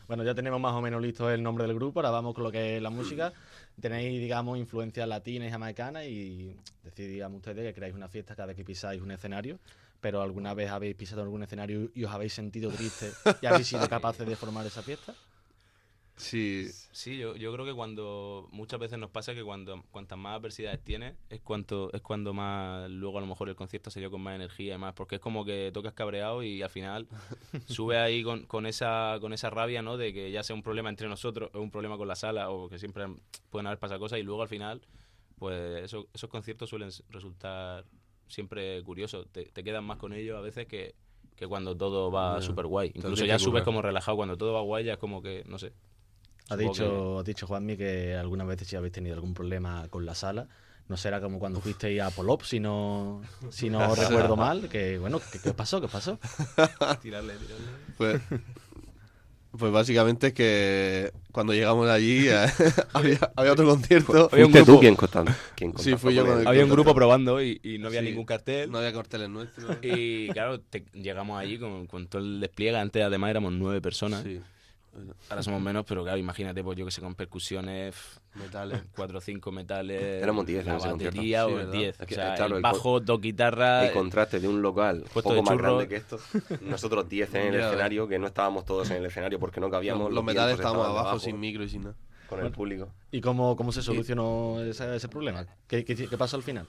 [0.08, 2.52] Bueno, ya tenemos más o menos listo el nombre del grupo, ahora vamos con lo
[2.52, 3.32] que es la música.
[3.80, 6.54] Tenéis, digamos, influencias latinas y jamaicanas y
[6.84, 9.58] decid, digamos, ustedes que creáis una fiesta cada vez que pisáis un escenario,
[10.02, 13.88] pero ¿alguna vez habéis pisado algún escenario y os habéis sentido tristes y habéis sido
[13.88, 15.16] capaces de formar esa fiesta?
[16.18, 16.68] Sí.
[16.92, 20.84] Sí, yo, yo creo que cuando muchas veces nos pasa que cuando cuantas más adversidades
[20.84, 24.22] tienes es cuanto es cuando más luego a lo mejor el concierto se dio con
[24.22, 27.08] más energía y más porque es como que tocas cabreado y al final
[27.66, 30.90] sube ahí con, con esa con esa rabia no de que ya sea un problema
[30.90, 33.06] entre nosotros o un problema con la sala o que siempre
[33.50, 34.82] pueden haber pasado cosas y luego al final
[35.40, 37.86] pues eso- esos conciertos suelen resultar
[38.32, 39.26] siempre curioso.
[39.32, 40.96] Te, te quedas más con ellos a veces que,
[41.36, 42.46] que cuando todo va Ya.
[42.46, 42.92] súper guay.
[42.96, 44.18] Incluso que ya subes como relajado.
[44.18, 45.74] Cuando todo va guay ya es como que, no sé.
[46.50, 50.16] Ha dicho, ha dicho Juanmi que algunas veces si habéis tenido algún problema con la
[50.16, 50.48] sala.
[50.90, 54.68] No será como cuando fuisteis a Polop, si no, si no recuerdo mal.
[54.68, 55.80] Que bueno, ¿qué, qué pasó?
[55.80, 56.20] ¿Qué pasó?
[57.02, 57.68] Tirarle, tirarle.
[57.98, 58.22] Pues,
[59.58, 62.46] pues básicamente es que cuando llegamos allí eh,
[62.94, 64.30] había, había otro concierto.
[64.32, 66.42] Había un Fuiste tú grupo- quien contactó- quien Sí, contactó fui yo con con él.
[66.44, 68.08] el Había un grupo probando y, y no había Sí.
[68.08, 68.72] ningún cartel.
[68.72, 69.78] No había carteles nuestros.
[69.82, 72.78] Y claro, te- llegamos allí con, con todo el despliegue.
[72.78, 74.24] Antes además éramos nueve personas.
[74.24, 74.40] Sí.
[75.30, 77.96] Ahora somos menos, pero claro, imagínate, pues yo que sé, con percusiones,
[78.36, 78.82] Metales.
[78.96, 80.02] cuatro o cinco metales.
[80.02, 81.72] Éramos 10 en la batería Sí, o ¿verdad?
[81.72, 82.02] 10.
[82.02, 83.88] Es que, o sea, claro, el el con- bajo, dos guitarras.
[83.88, 86.20] El contraste de un local puesto poco más grande que esto.
[86.62, 90.06] Nosotros 10 en el escenario, que no estábamos todos en el escenario porque no cabíamos.
[90.06, 91.96] Los, los metales estábamos abajo, sin micro y sin nada.
[92.28, 92.88] Con el público.
[93.12, 95.46] ¿Y cómo, cómo se solucionó ese, ese problema?
[95.68, 96.66] ¿Qué, qué, qué pasó al final?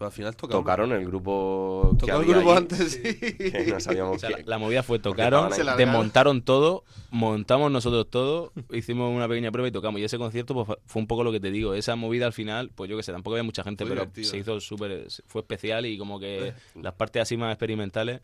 [0.00, 0.62] Pues al final tocamos.
[0.62, 1.90] Tocaron el grupo.
[2.00, 3.02] que Tocó el había grupo allí, antes, sí.
[3.52, 5.52] que no sabíamos O sea, qué- la movida fue tocaron.
[5.52, 10.00] Se desmontaron todo, montamos nosotros todo, hicimos una pequeña prueba y tocamos.
[10.00, 11.74] Y ese concierto pues, fue- un poco lo que te digo.
[11.74, 14.30] Esa movida al final, pues yo que sé, tampoco había mucha gente, Fue pero divertido.
[14.30, 15.06] se hizo súper.
[15.26, 18.22] Fue especial y como que las partes así más experimentales,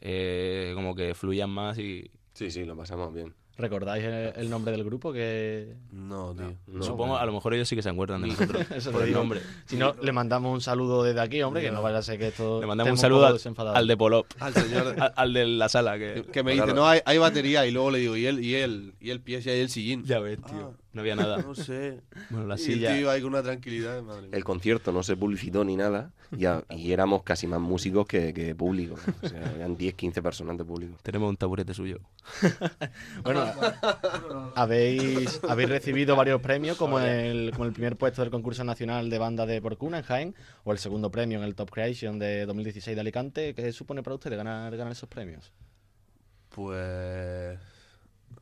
[0.00, 2.10] eh, como que fluían más y.
[2.32, 3.34] Sí, sí, lo pasamos bien.
[3.58, 5.12] ¿Recordáis el, el nombre del grupo?
[5.12, 6.54] que No, tío.
[6.66, 8.70] No, Supongo, a lo mejor ellos sí que se acuerdan de nosotros.
[8.74, 9.20] Eso por el digo.
[9.20, 9.40] nombre.
[9.66, 12.28] Si no, le mandamos un saludo desde aquí, hombre, que no vaya a ser que
[12.28, 12.60] esto.
[12.60, 14.26] Le mandamos un saludo poco al, de Polop.
[14.40, 14.96] Al señor.
[15.00, 15.98] al, al de la sala.
[15.98, 17.66] Que, Que me dice, no, hay, hay batería.
[17.66, 20.04] Y luego le digo, ¿y el, y el, y el pie, si hay el sillín?
[20.04, 20.74] Ya ves, tío.
[20.92, 21.38] No había nada.
[21.38, 22.00] No sé.
[22.30, 22.92] Bueno, la y silla.
[22.92, 24.30] el tío ahí con una tranquilidad, madre mía.
[24.36, 28.34] El concierto no se publicitó ni nada y, a- y éramos casi más músicos que,
[28.34, 28.96] que público.
[29.22, 30.96] O sea, eran 10, 15 personas de público.
[31.02, 32.00] Tenemos un taburete suyo.
[33.24, 33.44] Bueno,
[34.54, 39.18] habéis, habéis recibido varios premios, como el, como el primer puesto del concurso nacional de
[39.18, 40.34] banda de Porcuna en Jaén,
[40.64, 43.54] o el segundo premio en el Top Creation de 2016 de Alicante.
[43.54, 45.52] ¿Qué supone para ustedes ganar, ganar esos premios?
[46.50, 47.58] Pues.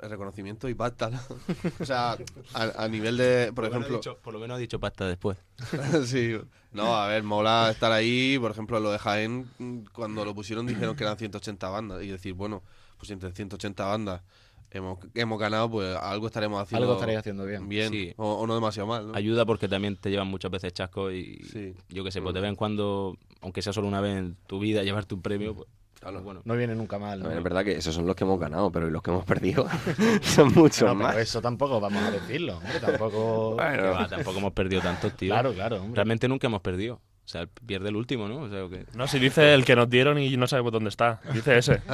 [0.03, 1.19] El reconocimiento y pasta, ¿no?
[1.81, 2.17] O sea,
[2.55, 3.53] a, a nivel de.
[3.55, 3.97] Por lo menos ejemplo.
[3.99, 5.39] dicho- por lo menos ha dicho pasta después.
[6.07, 6.37] sí.
[6.73, 8.39] No, a ver, mola estar ahí.
[8.39, 12.03] Por ejemplo, lo de Jaén, mm, cuando lo pusieron dijeron que eran 180 bandas.
[12.03, 12.63] Y decir, bueno,
[12.99, 14.23] pues entre 180 bandas
[14.71, 16.85] hemos, hemos ganado, pues algo estaremos haciendo.
[16.85, 17.69] Algo estaréis haciendo bien.
[17.69, 17.91] Bien.
[17.91, 18.15] Sí.
[18.17, 19.15] O, o no demasiado mal, ¿no?
[19.17, 21.75] Ayuda porque también te llevan muchas veces chasco y Sí.
[21.89, 24.61] yo que sé, pues de vez en cuando, aunque sea solo una vez en tu
[24.61, 25.69] vida, llevarte un premio, pues
[26.01, 26.23] Claro.
[26.23, 26.41] bueno.
[26.45, 27.21] No viene nunca mal.
[27.21, 27.29] ¿no?
[27.29, 29.67] ver, es verdad que esos son los que hemos ganado, pero los que hemos perdido
[30.23, 31.11] son muchos No, más.
[31.13, 33.57] pero eso tampoco vamos a decirlo, hombre, tampoco...
[33.61, 35.33] Va, tampoco hemos perdido tantos, tío.
[35.33, 35.95] Claro, claro, hombre.
[35.97, 36.95] Realmente nunca hemos perdido.
[37.23, 38.39] O sea, pierde el último, ¿no?
[38.39, 38.87] O sea, que...
[38.97, 41.21] No, si dice el que nos dieron y no sabemos dónde está.
[41.33, 41.81] Dice ese.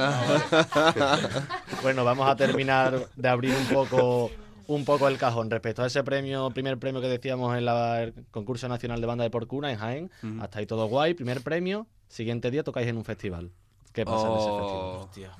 [1.83, 4.31] Bueno, vamos a terminar de abrir un poco
[4.67, 8.13] un poco el cajón respecto a ese premio, primer premio que decíamos en la- el
[8.31, 10.11] concurso nacional de banda de Porcuna en Jaén.
[10.41, 13.51] Hasta ahí todo guay, primer premio, siguiente día tocáis en un festival.
[13.97, 14.63] ¿Qué pasa en ese festival?
[14.69, 15.31] Oh, Hostia,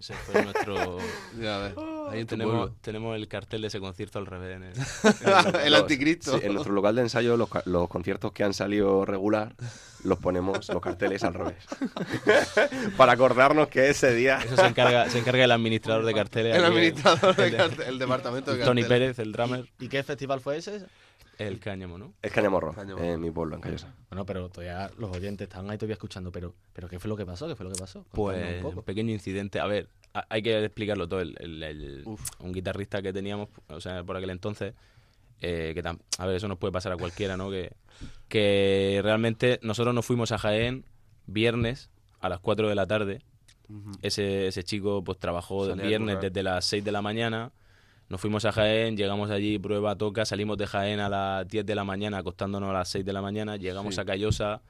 [0.00, 0.98] ese fue nuestro...
[1.40, 1.74] ya ves.
[2.10, 4.56] Ahí tenemos, el cartel de ese concierto al revés.
[4.56, 4.74] en el-
[5.64, 6.38] el Los- anticristo.
[6.38, 9.54] sí, en nuestro local de ensayo, los, conciertos que han salido regular,
[10.02, 11.64] los ponemos los carteles al revés.
[12.96, 14.38] Para acordarnos que ese día.
[14.44, 16.56] Eso se encarga, se encarga el administrador de carteles.
[16.56, 18.88] El aquí, administrador de el- cartel- el departamento de Tony carteles.
[19.14, 20.84] Pérez, el drummer, ¿Y qué festival fue ese?
[21.48, 22.14] El cáñamo, ¿no?
[22.22, 23.04] Es Cañamorro, Cañamorro.
[23.04, 23.94] en mi pueblo, en Callosa.
[24.08, 27.26] Bueno, pero todavía los oyentes están ahí todavía escuchando, pero, pero ¿qué fue lo que
[27.26, 27.46] pasó?
[27.48, 28.04] ¿Qué fue lo que pasó?
[28.10, 28.82] Contadnos Pues un un poco.
[28.82, 29.60] pequeño incidente.
[29.60, 31.20] A ver, a- hay que explicarlo todo.
[31.20, 32.04] El, el-
[32.40, 34.74] un guitarrista que teníamos, o sea, por aquel entonces,
[35.40, 37.50] eh, que tam- a ver, eso nos puede pasar a cualquiera, ¿no?
[37.50, 37.72] Que,
[38.28, 40.84] que realmente nosotros nos fuimos a Jaén
[41.26, 43.22] viernes a las 4 de la tarde.
[44.02, 46.30] Ese, ese chico pues trabajó el Salía a viernes currar.
[46.32, 47.52] desde las 6 de la mañana.
[48.10, 51.74] Nos fuimos a Jaén, llegamos allí, prueba, toca, salimos de Jaén a las 10 de
[51.76, 54.00] la mañana, acostándonos a las 6 de la mañana, llegamos Sí.
[54.00, 54.62] a Callosa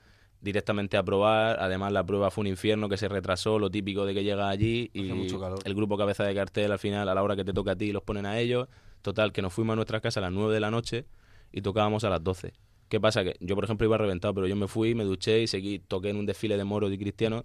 [0.42, 4.12] directamente a probar, además la prueba fue un infierno que se retrasó, lo típico de
[4.14, 5.08] que llega allí y
[5.64, 7.92] el grupo cabeza de cartel al final a la hora que te toca a ti
[7.92, 8.68] los ponen a ellos,
[9.02, 11.06] total que nos fuimos a nuestra casa a las 9 de la noche
[11.50, 12.52] y tocábamos a las 12.
[12.90, 13.22] ¿Qué pasa?
[13.24, 16.10] Que yo, por ejemplo, iba reventado, pero yo me fui, me duché y seguí, toqué
[16.10, 17.44] en un desfile de moros y cristianos.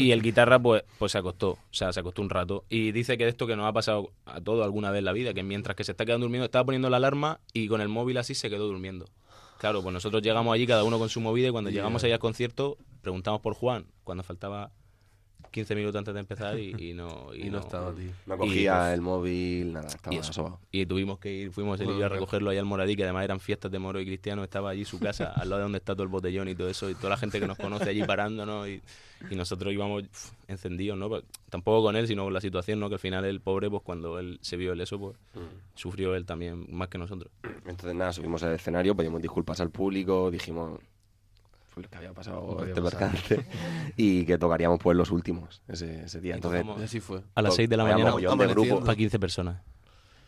[0.00, 2.64] Y el guitarra, pues, pues se acostó, o sea, se acostó un rato.
[2.68, 5.34] Y dice que esto que nos ha pasado a todos alguna vez en la vida,
[5.34, 8.16] que mientras que se está quedando durmiendo, estaba poniendo la alarma y con el móvil
[8.18, 9.06] así se quedó durmiendo.
[9.58, 11.80] Claro, pues nosotros llegamos allí, cada uno con su movida, y cuando Yeah.
[11.82, 14.72] llegamos allá al concierto, preguntamos por Juan, cuando faltaba
[15.50, 17.28] 15 minutos antes de empezar y, y no...
[17.40, 18.10] Y no estaba, tío.
[18.26, 20.60] No Y, cogía pues, el móvil, nada, estaba y eso.
[20.70, 23.70] Y tuvimos que ir, fuimos y a recogerlo allá al Moradí, que además eran fiestas
[23.70, 26.08] de moro y cristiano, estaba allí su casa, al lado de donde está todo el
[26.08, 28.82] botellón y todo eso, y toda la gente que nos conoce allí parándonos, y,
[29.30, 30.04] y nosotros íbamos
[30.48, 31.08] encendidos, ¿no?
[31.08, 32.88] Pues, tampoco con él, sino con la situación, ¿no?
[32.88, 35.16] Que al final el pobre, pues cuando él se vio el eso, pues
[35.74, 37.30] sufrió él también más que nosotros.
[37.66, 40.80] Entonces, nada, subimos al escenario, pedimos disculpas al público, dijimos.
[41.74, 43.44] Pues, que había pasado este percance
[43.96, 46.34] y que tocaríamos pues los últimos ese, ese día.
[46.34, 47.20] Entonces, así fue.
[47.34, 49.62] A las to- 6 de la había mañana de para 15 personas.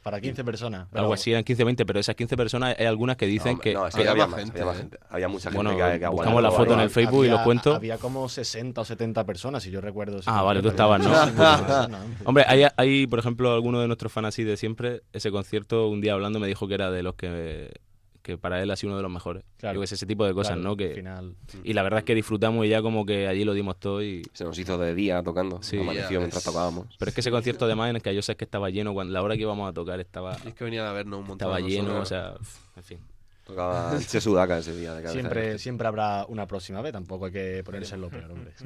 [0.03, 0.81] Para 15 personas.
[0.81, 3.53] Algo Pero- así, eran 15 o 20, pero esas 15 personas hay algunas que dicen
[3.55, 3.73] No, que...
[3.73, 4.99] no, es que había, más, había más gente.
[5.09, 6.85] Había mucha gente Bueno, que, que buscamos la foto en ahí.
[6.87, 7.75] el Facebook y lo había- cuento.
[7.77, 10.21] Había como 60 o 70 personas, si yo recuerdo.
[10.21, 11.07] si Ah, vale, tú estabas, ¿no?
[11.07, 11.27] equivoco.
[11.31, 12.01] 50 personas.
[12.25, 16.01] Hombre, hay, hay, por ejemplo, alguno de nuestros fans así de siempre, ese concierto, un
[16.01, 17.71] día hablando me dijo que era de los que,
[18.23, 19.45] que para él ha sido uno de los mejores.
[19.59, 19.75] Claro.
[19.75, 20.77] Yo que sé, ese tipo de cosas, Claro, ¿no?
[20.77, 21.35] Que, final.
[21.65, 24.23] Y la verdad es que disfrutamos y ya como que allí lo dimos todo y...
[24.33, 26.87] Se nos hizo de día tocando, Sí, amaneció mientras tocábamos.
[26.99, 29.13] Pero es que ese concierto además en el que yo sé que estaba lleno, cuando
[29.13, 30.37] la hora que íbamos a tocar estaba...
[30.45, 31.49] Y es que venían a vernos un montón.
[31.49, 32.35] Estaba lleno, o sea,
[32.77, 32.99] en fin.
[33.45, 35.09] Tocaba Che Sudaca ese día de.
[35.09, 38.53] Siempre, siempre habrá una próxima vez, tampoco hay que ponerse en lo peor, hombre.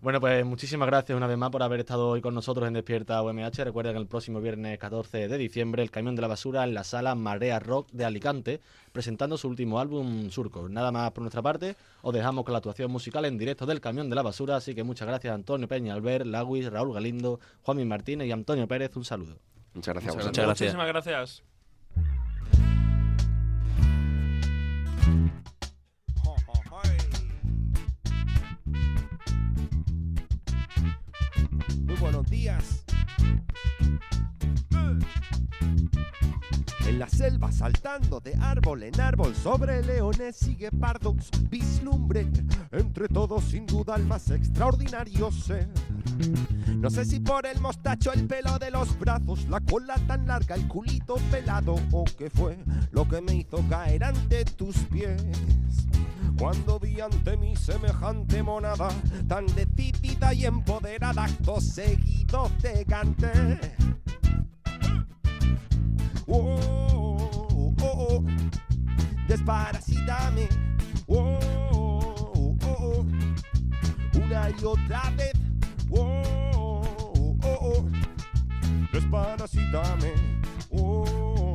[0.00, 3.22] Bueno, pues muchísimas gracias una vez más por haber estado hoy con nosotros en Despierta
[3.22, 3.64] UMH.
[3.64, 6.84] Recuerden que el próximo viernes 14 de diciembre el Camión de la Basura en la
[6.84, 8.60] sala Marea Rock de Alicante,
[8.92, 10.68] presentando su último álbum Surco.
[10.68, 14.08] Nada más por nuestra parte, os dejamos con la actuación musical en directo del Camión
[14.10, 17.84] de la Basura, así que muchas gracias a Antonio Peña, Albert, Lawis, Raúl Galindo, Juanmi
[17.84, 18.96] Martínez y Antonio Pérez.
[18.96, 19.38] Un saludo.
[19.74, 20.14] Muchas gracias.
[20.14, 20.74] Muchas gracias.
[20.74, 21.51] Muchísimas gracias.
[31.84, 32.84] Muy buenos días.
[36.86, 42.26] En la selva saltando de árbol en árbol sobre leones y guepardos vislumbre
[42.72, 45.68] entre todos sin duda el más extraordinario ser.
[46.76, 50.54] No sé si por el mostacho, el pelo de los brazos, la cola tan larga,
[50.54, 52.58] el culito pelado o qué fue
[52.90, 55.22] lo que me hizo caer ante tus pies.
[56.38, 58.88] Cuando vi ante mí semejante monada,
[59.28, 63.60] tan decidida y empoderada, acto seguido te canté.
[66.28, 66.58] Oh,
[67.48, 68.24] oh, oh,
[69.26, 70.48] desparasítame.
[71.08, 71.38] Oh,
[71.72, 73.06] oh, oh,
[74.14, 75.32] una y otra vez.
[75.90, 77.84] Oh, oh, oh,
[78.92, 80.14] desparasítame.
[80.70, 81.04] Oh,
[81.38, 81.51] oh,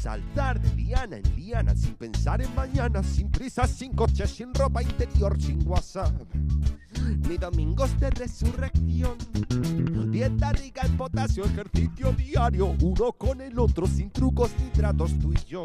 [0.00, 4.82] Saltar de liana en liana sin pensar en mañana, sin prisa, sin coche, sin ropa
[4.82, 6.14] interior, sin WhatsApp.
[7.28, 9.18] Ni domingos de resurrección.
[10.10, 15.34] Dieta rica en potasio, ejercicio diario, uno con el otro, sin trucos ni tratos tú
[15.34, 15.64] y yo.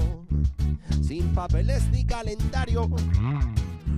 [1.02, 2.90] Sin papeles ni calendario.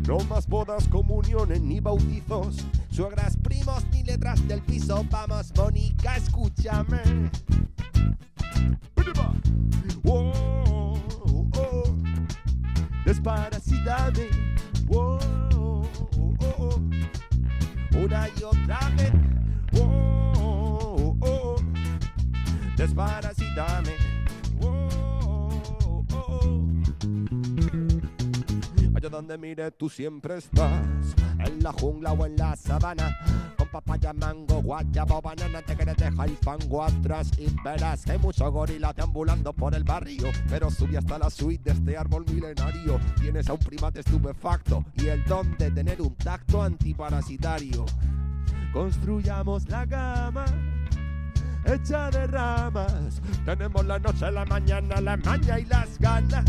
[0.07, 2.65] No más bodas, comuniones ni bautizos.
[2.89, 5.05] Suegras, primos ni letras del piso.
[5.09, 7.01] Vamos, Mónica, escúchame.
[10.05, 10.31] Oh,
[11.25, 11.83] oh, oh.
[13.05, 14.29] Desparasítame.
[14.89, 15.19] Oh,
[15.55, 15.83] oh,
[16.59, 16.81] oh.
[17.97, 19.11] Una y otra vez.
[19.73, 21.55] Oh, oh, oh.
[28.97, 30.83] Allá donde mire tú siempre estás,
[31.45, 33.15] en la jungla o en la sabana,
[33.55, 38.17] con papaya, mango, guayaba banana, te quieres dejar el fango atrás y verás que hay
[38.17, 42.99] mucho gorila deambulando por el barrio, pero sube hasta la suite de este árbol milenario.
[43.21, 47.85] Tienes a un primate estupefacto y el don de tener un tacto antiparasitario.
[48.73, 50.45] Construyamos la cama
[51.65, 56.45] hecha de ramas, tenemos la noche, la mañana, la maña y las ganas.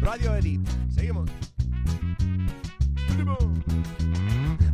[0.00, 0.60] Radio Edit,
[0.90, 1.28] seguimos.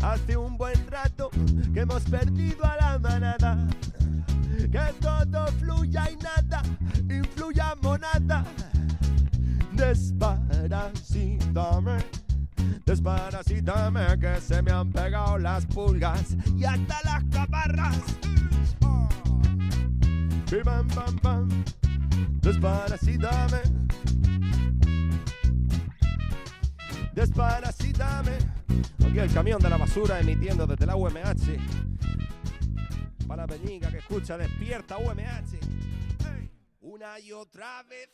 [0.02, 1.30] Hace un buen rato
[1.72, 3.66] que hemos perdido a la manada.
[4.70, 6.62] Que todo fluya y nada,
[7.08, 8.44] influya monada.
[9.72, 12.04] Desparasítame,
[12.90, 17.98] desparasítame que se me han pegado las pulgas y hasta las caparras.
[20.50, 21.64] Bim, bam, bam.
[22.42, 23.60] Desparasítame.
[27.14, 28.38] Desparasítame.
[29.06, 31.58] Aquí el camión de la basura emitiendo desde la UMH.
[33.28, 35.60] Para Peñica que escucha despierta UMH.
[36.80, 38.10] Una y otra vez.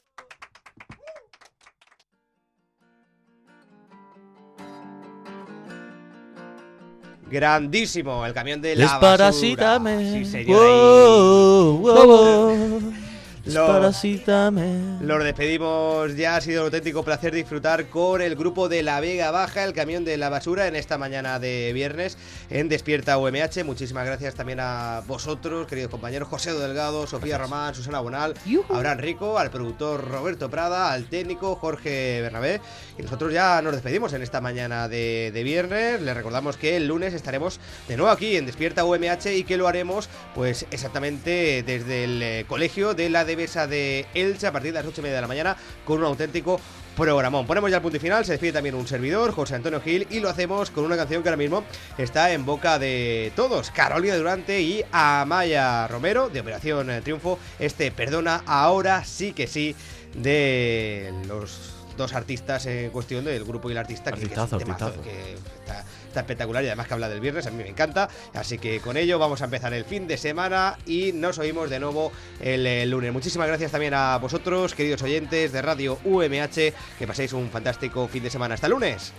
[7.29, 9.97] Grandísimo, el camión de la Desparasítame.
[9.97, 10.19] basura.
[10.19, 10.59] Sí, señor.
[10.61, 12.93] Wow, wow, wow.
[15.01, 19.31] Los despedimos ya, ha sido un auténtico placer disfrutar con el grupo de La Vega
[19.31, 22.19] Baja, el camión de la basura, en esta mañana de viernes
[22.51, 23.65] en Despierta UMH.
[23.65, 28.35] Muchísimas gracias también a vosotros, queridos compañeros, José Delgado, Sofía Román, Susana Bonal,
[28.69, 32.61] Abraham Rico, al productor Roberto Prada, al técnico Jorge Bernabé.
[32.99, 36.03] Y nosotros ya nos despedimos en esta mañana de, de viernes.
[36.03, 39.69] Les recordamos que el lunes estaremos de nuevo aquí en Despierta UMH y que lo
[39.69, 44.87] haremos pues exactamente desde el eh, colegio de la De Elche a partir de las
[44.87, 46.59] 8 y media de la mañana con un auténtico
[46.97, 47.47] programón.
[47.47, 50.21] Ponemos ya el punto y final, se despide también un servidor, José Antonio Gil, y
[50.21, 51.63] lo hacemos con una canción que ahora mismo
[51.99, 58.43] está en boca de todos, Carolina Durante y Amaya Romero, de Operación Triunfo, este Perdona,
[58.47, 59.77] ahora sí que sí,
[60.15, 64.59] de los dos artistas en cuestión del grupo y el artista que- que, es un
[64.59, 65.03] temazo, artistazo.
[65.03, 65.85] que está,
[66.21, 68.09] espectacular y además que habla del viernes, a mí me encanta.
[68.35, 71.81] Así que con ello vamos a empezar el fin de semana y nos oímos de
[71.81, 73.13] nuevo el, eh, lunes.
[73.13, 78.23] Muchísimas gracias también a vosotros, queridos oyentes de Radio UMH, que paséis un fantástico fin
[78.23, 78.55] de semana.
[78.55, 79.13] Hasta el lunes.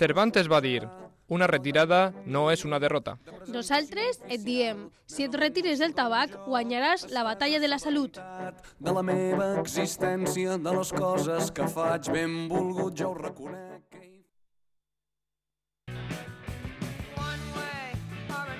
[0.00, 0.86] Cervantes va dir,
[1.28, 3.18] una retirada no és una derrota.
[3.52, 8.16] Nosaltres et diem, si et retires del tabac, guanyaràs la batalla de la salut.
[8.16, 14.00] de la meva existència, de les coses que faig benvolgut, jo ho reconec.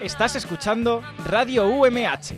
[0.03, 2.37] Estás escuchando Radio UMH,